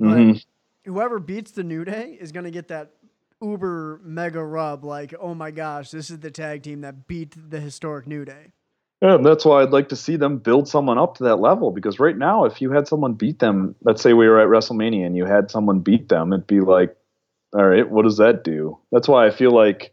Mhm. 0.00 0.44
whoever 0.84 1.20
beats 1.20 1.52
the 1.52 1.62
New 1.62 1.84
Day 1.84 2.18
is 2.20 2.32
going 2.32 2.42
to 2.44 2.50
get 2.50 2.66
that 2.68 2.90
uber 3.40 4.00
mega 4.02 4.42
rub. 4.42 4.84
Like, 4.84 5.14
oh 5.20 5.32
my 5.34 5.52
gosh, 5.52 5.90
this 5.92 6.10
is 6.10 6.18
the 6.18 6.32
tag 6.32 6.64
team 6.64 6.80
that 6.80 7.06
beat 7.06 7.36
the 7.50 7.60
historic 7.60 8.08
New 8.08 8.24
Day. 8.24 8.52
Yeah, 9.02 9.18
that's 9.18 9.44
why 9.44 9.62
I'd 9.62 9.70
like 9.70 9.90
to 9.90 9.96
see 9.96 10.16
them 10.16 10.38
build 10.38 10.66
someone 10.66 10.98
up 10.98 11.16
to 11.18 11.24
that 11.24 11.36
level 11.36 11.70
because 11.70 12.00
right 12.00 12.16
now, 12.18 12.44
if 12.46 12.60
you 12.60 12.72
had 12.72 12.88
someone 12.88 13.12
beat 13.14 13.38
them, 13.38 13.76
let's 13.82 14.02
say 14.02 14.14
we 14.14 14.26
were 14.26 14.40
at 14.40 14.48
WrestleMania 14.48 15.06
and 15.06 15.16
you 15.16 15.26
had 15.26 15.48
someone 15.50 15.78
beat 15.80 16.08
them, 16.08 16.32
it'd 16.32 16.46
be 16.48 16.60
like, 16.60 16.96
all 17.54 17.64
right, 17.64 17.88
what 17.88 18.02
does 18.02 18.18
that 18.18 18.44
do? 18.44 18.78
That's 18.90 19.08
why 19.08 19.26
I 19.26 19.30
feel 19.30 19.52
like 19.52 19.92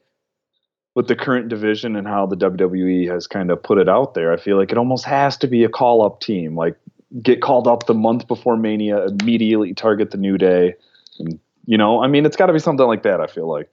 with 0.96 1.08
the 1.08 1.16
current 1.16 1.48
division 1.48 1.96
and 1.96 2.08
how 2.08 2.26
the 2.26 2.36
WWE 2.36 3.10
has 3.10 3.28
kind 3.28 3.52
of 3.52 3.62
put 3.64 3.78
it 3.78 3.88
out 3.88 4.14
there, 4.14 4.34
I 4.34 4.38
feel 4.38 4.58
like 4.58 4.72
it 4.72 4.78
almost 4.78 5.06
has 5.06 5.38
to 5.38 5.48
be 5.48 5.64
a 5.64 5.70
call 5.70 6.04
up 6.04 6.20
team. 6.20 6.56
Like, 6.56 6.76
get 7.22 7.42
called 7.42 7.68
up 7.68 7.86
the 7.86 7.94
month 7.94 8.28
before 8.28 8.58
Mania, 8.58 9.06
immediately 9.06 9.74
target 9.74 10.12
the 10.12 10.18
New 10.18 10.38
Day. 10.38 10.76
And, 11.20 11.40
you 11.66 11.78
know, 11.78 12.04
I 12.04 12.08
mean, 12.08 12.26
it's 12.26 12.36
got 12.36 12.48
to 12.48 12.54
be 12.54 12.60
something 12.60 12.86
like 12.86 13.04
that, 13.04 13.22
I 13.22 13.28
feel 13.28 13.48
like. 13.48 13.70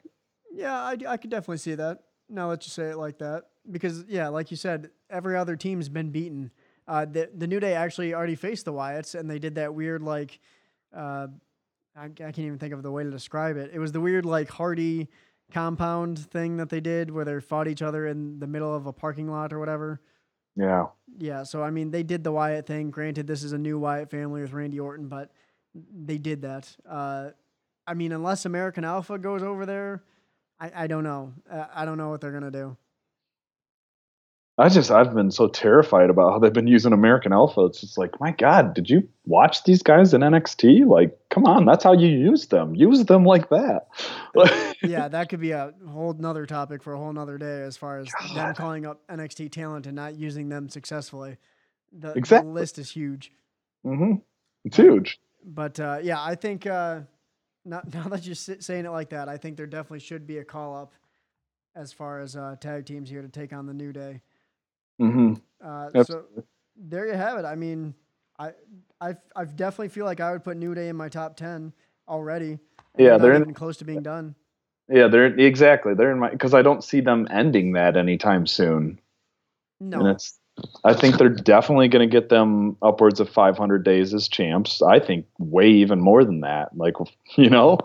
Yeah, 0.53 0.75
I, 0.75 0.97
I 1.09 1.17
could 1.17 1.31
definitely 1.31 1.59
see 1.59 1.75
that. 1.77 2.03
Now 2.29 2.51
that 2.51 2.67
you 2.67 2.71
say 2.71 2.91
it 2.91 2.99
like 2.99 3.19
that, 3.19 3.45
because 3.71 4.05
yeah, 4.09 4.29
like 4.29 4.51
you 4.51 4.57
said, 4.57 4.91
every 5.09 5.37
other 5.37 5.57
team's 5.57 5.89
been 5.89 6.11
beaten. 6.11 6.51
Uh, 6.87 7.05
the 7.07 7.31
the 7.35 7.47
New 7.47 7.61
Day 7.61 7.75
actually 7.75 8.13
already 8.13 8.35
faced 8.35 8.65
the 8.65 8.73
Wyatts, 8.73 9.15
and 9.15 9.31
they 9.31 9.39
did 9.39 9.55
that 9.55 9.73
weird 9.73 10.03
like, 10.03 10.41
uh, 10.95 11.29
I, 11.99 12.05
I 12.05 12.09
can't 12.09 12.39
even 12.39 12.59
think 12.59 12.73
of 12.73 12.83
the 12.83 12.91
way 12.91 13.03
to 13.03 13.11
describe 13.11 13.57
it. 13.57 13.71
It 13.73 13.79
was 13.79 13.93
the 13.93 14.01
weird 14.01 14.25
like 14.25 14.49
Hardy 14.49 15.09
compound 15.53 16.19
thing 16.19 16.59
that 16.59 16.69
they 16.69 16.81
did 16.81 17.11
where 17.11 17.25
they 17.25 17.41
fought 17.41 17.69
each 17.69 17.83
other 17.83 18.07
in 18.07 18.39
the 18.39 18.47
middle 18.47 18.75
of 18.75 18.87
a 18.87 18.93
parking 18.93 19.31
lot 19.31 19.53
or 19.53 19.59
whatever. 19.59 20.01
Yeah. 20.57 20.87
Yeah, 21.17 21.43
so 21.45 21.63
I 21.63 21.71
mean, 21.71 21.91
they 21.91 22.03
did 22.03 22.25
the 22.25 22.33
Wyatt 22.33 22.67
thing. 22.67 22.91
Granted, 22.91 23.27
this 23.27 23.43
is 23.43 23.53
a 23.53 23.59
new 23.59 23.79
Wyatt 23.79 24.11
family 24.11 24.43
with 24.43 24.53
Randy 24.53 24.79
Orton, 24.79 25.09
but 25.09 25.31
they 25.75 26.19
did 26.19 26.43
that. 26.43 26.75
Uh, 26.89 27.31
I 27.87 27.95
mean, 27.95 28.13
unless 28.13 28.45
American 28.45 28.85
Alpha 28.85 29.19
goes 29.19 29.43
over 29.43 29.65
there, 29.65 30.03
I, 30.61 30.85
I 30.85 30.87
don't 30.87 31.05
know. 31.05 31.33
Uh, 31.51 31.67
I 31.75 31.85
don't 31.85 31.97
know 31.97 32.11
what 32.11 32.21
they're 32.21 32.33
gonna 32.33 32.51
do. 32.51 32.77
I 34.59 34.69
just 34.69 34.91
I've 34.91 35.15
been 35.15 35.31
so 35.31 35.47
terrified 35.47 36.11
about 36.11 36.33
how 36.33 36.39
they've 36.41 36.53
been 36.53 36.67
using 36.67 36.93
American 36.93 37.33
Alpha. 37.33 37.67
It's 37.67 37.81
just 37.81 37.97
like, 37.97 38.19
my 38.21 38.33
God, 38.33 38.75
did 38.75 38.91
you 38.91 39.09
watch 39.25 39.63
these 39.63 39.83
guys 39.83 40.13
in 40.13 40.21
NXT? 40.23 40.85
Like, 40.85 41.17
come 41.31 41.45
on, 41.45 41.65
that's 41.65 41.85
how 41.85 41.93
you 41.93 42.09
use 42.09 42.47
them. 42.47 42.75
Use 42.75 43.05
them 43.05 43.25
like 43.25 43.51
that. 43.51 43.87
yeah, 44.83 45.07
that 45.07 45.29
could 45.29 45.39
be 45.39 45.53
a 45.53 45.73
whole 45.89 46.13
nother 46.13 46.45
topic 46.45 46.83
for 46.83 46.93
a 46.93 46.99
whole 46.99 47.13
nother 47.13 47.39
day 47.39 47.63
as 47.63 47.77
far 47.77 47.99
as 47.99 48.09
them 48.35 48.53
calling 48.57 48.85
up 48.85 49.07
NXT 49.07 49.53
talent 49.53 49.87
and 49.87 49.95
not 49.95 50.17
using 50.17 50.49
them 50.49 50.69
successfully. 50.69 51.37
The, 51.93 52.13
Exactly. 52.15 52.49
the 52.49 52.55
list 52.55 52.79
is 52.79 52.91
huge. 52.91 53.31
hmm 53.85 54.15
It's 54.65 54.77
huge. 54.77 55.21
But 55.45 55.79
uh, 55.79 56.01
yeah, 56.03 56.21
I 56.21 56.35
think 56.35 56.67
uh, 56.67 57.03
now, 57.65 57.83
now 57.93 58.09
that 58.09 58.27
you're 58.27 58.35
saying 58.35 58.87
it 58.87 58.91
like 58.91 59.11
that, 59.11 59.29
I 59.29 59.37
think 59.37 59.57
there 59.57 59.67
definitely 59.67 60.01
should 60.01 60.27
be 60.27 60.39
a 60.39 60.45
call 60.45 60.77
up 60.77 60.95
as 61.77 61.93
far 61.93 62.19
as 62.19 62.35
uh, 62.35 62.57
tag 62.61 62.87
teams 62.87 63.09
here 63.09 63.23
to 63.23 63.29
take 63.29 63.53
on 63.53 63.67
the 63.67 63.75
New 63.75 63.93
Day. 63.93 64.21
Hmm 64.99 65.35
Uh, 65.63 66.03
so 66.05 66.25
there 66.77 67.07
you 67.07 67.15
have 67.15 67.39
it. 67.39 67.45
I 67.45 67.55
mean, 67.55 67.95
I 68.39 68.53
I 69.01 69.17
I 69.35 69.45
definitely 69.45 69.89
feel 69.89 70.05
like 70.05 70.21
I 70.21 70.33
would 70.33 70.45
put 70.45 70.57
New 70.57 70.75
Day 70.75 70.89
in 70.89 70.97
my 70.97 71.09
top 71.09 71.37
ten 71.37 71.73
already. 72.09 72.59
Yeah, 72.97 73.19
they're 73.19 73.35
in- 73.35 73.43
even 73.43 73.55
close 73.55 73.77
to 73.79 73.85
being 73.85 74.03
done. 74.03 74.35
Yeah, 74.91 75.09
they're 75.09 75.27
exactly 75.27 75.95
they're 75.95 76.11
in 76.13 76.19
my 76.19 76.31
because 76.31 76.55
I 76.55 76.63
don't 76.63 76.83
see 76.83 77.01
them 77.01 77.29
ending 77.31 77.73
that 77.73 77.97
anytime 77.97 78.47
soon. 78.47 78.99
And 79.81 79.91
No, 79.91 80.11
it's 80.11 80.39
I 80.85 80.95
think 80.95 81.19
they're 81.19 81.29
definitely 81.29 81.89
going 81.89 82.09
to 82.09 82.13
get 82.13 82.31
them 82.31 82.77
upwards 82.83 83.21
of 83.21 83.29
500 83.29 83.85
days 83.85 84.15
as 84.15 84.29
champs. 84.29 84.83
I 84.83 84.99
think 84.99 85.27
way 85.39 85.69
even 85.69 86.01
more 86.01 86.25
than 86.25 86.41
that. 86.41 86.77
Like, 86.77 86.95
you 87.37 87.51
know, 87.51 87.79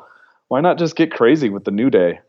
why 0.48 0.62
not 0.62 0.78
just 0.78 0.96
get 0.96 1.12
crazy 1.12 1.50
with 1.50 1.66
the 1.66 1.72
New 1.72 1.90
Day? 1.90 2.20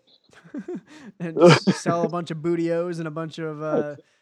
and 1.20 1.38
sell 1.74 2.04
a 2.04 2.08
bunch 2.08 2.30
of 2.30 2.42
Booty-O's 2.42 2.98
and 2.98 3.08
a 3.08 3.10
bunch 3.10 3.38
of 3.38 3.62
uh, 3.62 3.96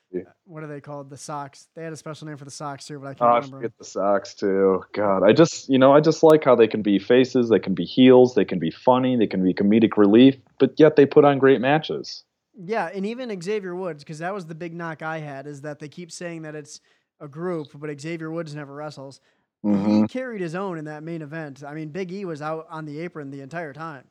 what 0.45 0.63
are 0.63 0.67
they 0.67 0.81
called? 0.81 1.11
The 1.11 1.17
socks. 1.17 1.69
They 1.75 1.85
had 1.85 1.93
a 1.93 1.97
special 1.97 2.27
name 2.27 2.37
for 2.37 2.45
the 2.45 2.51
socks 2.51 2.87
too, 2.87 2.99
but 2.99 3.07
I 3.07 3.11
Oh, 3.11 3.15
can't 3.15 3.21
remember. 3.21 3.37
I 3.37 3.39
remember. 3.39 3.57
'em. 3.57 3.63
forget 3.63 3.79
the 3.79 3.85
socks 3.85 4.35
too. 4.35 4.83
God, 4.93 5.23
I 5.23 5.33
just 5.33 5.69
you 5.69 5.79
know 5.79 5.93
I 5.93 6.01
just 6.01 6.23
like 6.23 6.45
how 6.45 6.55
they 6.55 6.67
can 6.69 6.83
be 6.83 6.99
faces, 6.99 7.49
they 7.49 7.59
can 7.59 7.75
be 7.75 7.85
heels, 7.85 8.35
they 8.35 8.45
can 8.45 8.59
be 8.59 8.71
funny, 8.71 9.17
they 9.17 9.27
can 9.27 9.43
be 9.43 9.55
comedic 9.55 9.97
relief, 9.97 10.37
but 10.59 10.73
yet 10.79 10.97
they 10.97 11.07
put 11.07 11.25
on 11.25 11.39
great 11.39 11.61
matches. 11.61 12.25
Yeah, 12.55 12.91
and 12.93 13.07
even 13.07 13.41
Xavier 13.41 13.75
Woods, 13.75 14.05
because 14.05 14.19
that 14.19 14.35
was 14.35 14.47
the 14.47 14.55
big 14.55 14.75
knock 14.75 15.01
I 15.03 15.19
had, 15.19 15.47
is 15.47 15.63
that 15.63 15.79
they 15.79 15.89
keep 15.89 16.13
saying 16.13 16.43
that 16.43 16.55
it's 16.55 16.81
a 17.21 17.29
group, 17.29 17.69
but 17.75 17.99
Xavier 18.01 18.31
Woods 18.31 18.55
never 18.55 18.75
wrestles. 18.75 19.21
hmm 19.63 20.03
He 20.03 20.09
carried 20.09 20.41
his 20.43 20.55
own 20.55 20.77
in 20.77 20.85
that 20.87 21.03
main 21.03 21.23
event. 21.23 21.63
I 21.65 21.73
mean, 21.75 21.89
Big 21.91 22.13
E 22.13 22.25
was 22.25 22.43
out 22.43 22.67
on 22.69 22.85
the 22.85 22.99
apron 23.01 23.31
the 23.31 23.41
entire 23.41 23.73
time. 23.73 24.05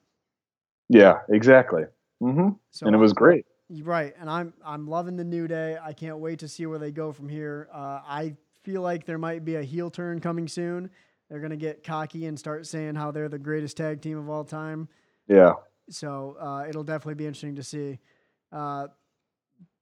Yeah, 0.89 1.19
exactly. 1.29 1.83
hmm 2.19 2.49
So 2.71 2.85
And 2.87 2.95
it 2.95 2.99
was 2.99 3.13
great. 3.13 3.45
Right, 3.79 4.13
and 4.19 4.29
I'm 4.29 4.53
I'm 4.65 4.87
loving 4.87 5.15
the 5.15 5.23
new 5.23 5.47
day. 5.47 5.77
I 5.81 5.93
can't 5.93 6.17
wait 6.17 6.39
to 6.39 6.47
see 6.47 6.65
where 6.65 6.79
they 6.79 6.91
go 6.91 7.11
from 7.13 7.29
here. 7.29 7.69
Uh, 7.73 8.01
I 8.05 8.35
feel 8.63 8.81
like 8.81 9.05
there 9.05 9.17
might 9.17 9.45
be 9.45 9.55
a 9.55 9.63
heel 9.63 9.89
turn 9.89 10.19
coming 10.19 10.47
soon. 10.47 10.89
They're 11.29 11.39
gonna 11.39 11.55
get 11.55 11.83
cocky 11.83 12.25
and 12.25 12.37
start 12.37 12.67
saying 12.67 12.95
how 12.95 13.11
they're 13.11 13.29
the 13.29 13.39
greatest 13.39 13.77
tag 13.77 14.01
team 14.01 14.17
of 14.17 14.29
all 14.29 14.43
time. 14.43 14.89
Yeah. 15.27 15.53
So 15.89 16.35
uh, 16.39 16.65
it'll 16.67 16.83
definitely 16.83 17.15
be 17.15 17.25
interesting 17.25 17.55
to 17.55 17.63
see. 17.63 17.99
Uh, 18.51 18.87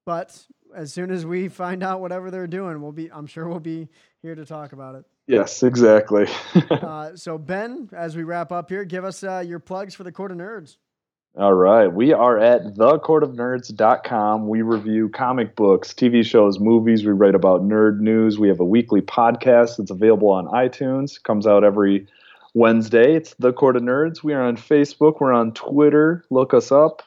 but 0.05 0.39
as 0.75 0.93
soon 0.93 1.09
as 1.09 1.25
we 1.25 1.47
find 1.47 1.81
out 1.81 1.99
whatever 1.99 2.29
they're 2.29 2.47
doing, 2.47 2.81
we'll 2.81 2.91
be 2.91 3.11
I'm 3.11 3.25
sure 3.25 3.47
we'll 3.47 3.59
be 3.59 3.89
here 4.21 4.35
to 4.35 4.45
talk 4.45 4.73
about 4.73 4.95
it. 4.95 5.05
Yes, 5.25 5.63
exactly. 5.63 6.27
Uh, 6.69 7.15
so 7.15 7.37
Ben, 7.37 7.89
as 7.93 8.15
we 8.15 8.23
wrap 8.23 8.51
up 8.51 8.69
here, 8.69 8.83
give 8.83 9.05
us 9.05 9.23
uh, 9.23 9.43
your 9.45 9.59
plugs 9.59 9.95
for 9.95 10.03
the 10.03 10.11
Court 10.11 10.31
of 10.31 10.37
Nerds. 10.37 10.77
All 11.37 11.53
right. 11.53 11.87
We 11.87 12.11
are 12.11 12.39
at 12.39 12.75
thecourtofnerds.com. 12.75 14.47
We 14.47 14.61
review 14.61 15.09
comic 15.09 15.55
books, 15.55 15.93
TV 15.93 16.25
shows, 16.25 16.59
movies. 16.59 17.05
We 17.05 17.11
write 17.11 17.35
about 17.35 17.61
nerd 17.61 17.99
news. 17.99 18.39
We 18.39 18.47
have 18.49 18.59
a 18.59 18.65
weekly 18.65 19.01
podcast 19.01 19.77
that's 19.77 19.91
available 19.91 20.31
on 20.31 20.47
iTunes. 20.47 21.21
Comes 21.21 21.45
out 21.45 21.63
every 21.63 22.07
Wednesday. 22.55 23.15
It's 23.15 23.35
The 23.35 23.53
Court 23.53 23.75
of 23.75 23.83
Nerds. 23.83 24.23
We 24.23 24.33
are 24.33 24.41
on 24.41 24.57
Facebook. 24.57 25.19
We're 25.19 25.33
on 25.33 25.53
Twitter. 25.53 26.25
Look 26.29 26.53
us 26.53 26.71
up. 26.71 27.03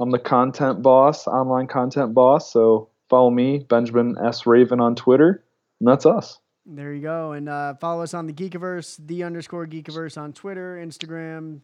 I'm 0.00 0.10
the 0.10 0.18
content 0.18 0.82
boss, 0.82 1.26
online 1.26 1.66
content 1.66 2.14
boss. 2.14 2.50
So 2.52 2.88
follow 3.10 3.30
me, 3.30 3.58
Benjamin 3.58 4.16
S. 4.24 4.46
Raven 4.46 4.80
on 4.80 4.94
Twitter. 4.94 5.44
And 5.80 5.88
that's 5.88 6.06
us. 6.06 6.38
There 6.64 6.92
you 6.92 7.02
go. 7.02 7.32
And 7.32 7.48
uh, 7.48 7.74
follow 7.74 8.02
us 8.02 8.14
on 8.14 8.26
the 8.26 8.32
Geekiverse, 8.32 8.98
the 9.06 9.24
underscore 9.24 9.66
Geekiverse 9.66 10.18
on 10.18 10.32
Twitter, 10.32 10.76
Instagram, 10.76 11.60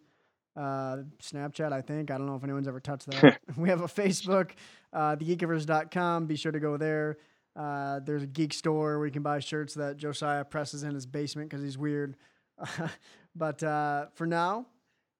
uh, 0.56 0.98
Snapchat, 1.22 1.72
I 1.72 1.80
think. 1.80 2.10
I 2.10 2.18
don't 2.18 2.26
know 2.26 2.36
if 2.36 2.44
anyone's 2.44 2.68
ever 2.68 2.80
touched 2.80 3.10
that. 3.10 3.40
we 3.56 3.68
have 3.68 3.80
a 3.80 3.86
Facebook, 3.86 4.50
uh, 4.92 5.16
thegeekiverse.com. 5.16 6.26
Be 6.26 6.36
sure 6.36 6.52
to 6.52 6.60
go 6.60 6.76
there. 6.76 7.18
Uh, 7.56 8.00
there's 8.00 8.22
a 8.22 8.26
geek 8.26 8.52
store 8.52 8.98
where 8.98 9.06
you 9.06 9.12
can 9.12 9.22
buy 9.22 9.38
shirts 9.38 9.74
that 9.74 9.96
Josiah 9.96 10.44
presses 10.44 10.82
in 10.82 10.94
his 10.94 11.06
basement 11.06 11.50
because 11.50 11.62
he's 11.62 11.78
weird. 11.78 12.16
but 13.36 13.62
uh, 13.62 14.06
for 14.14 14.26
now, 14.26 14.66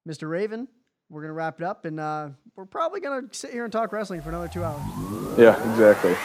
Mr. 0.08 0.28
Raven, 0.28 0.68
we're 1.10 1.20
going 1.20 1.30
to 1.30 1.34
wrap 1.34 1.60
it 1.60 1.64
up. 1.64 1.84
And 1.84 2.00
uh, 2.00 2.30
we're 2.56 2.66
probably 2.66 3.00
going 3.00 3.28
to 3.28 3.34
sit 3.34 3.52
here 3.52 3.64
and 3.64 3.72
talk 3.72 3.92
wrestling 3.92 4.22
for 4.22 4.30
another 4.30 4.48
two 4.48 4.64
hours. 4.64 4.82
Yeah, 5.38 5.58
exactly. 5.72 6.16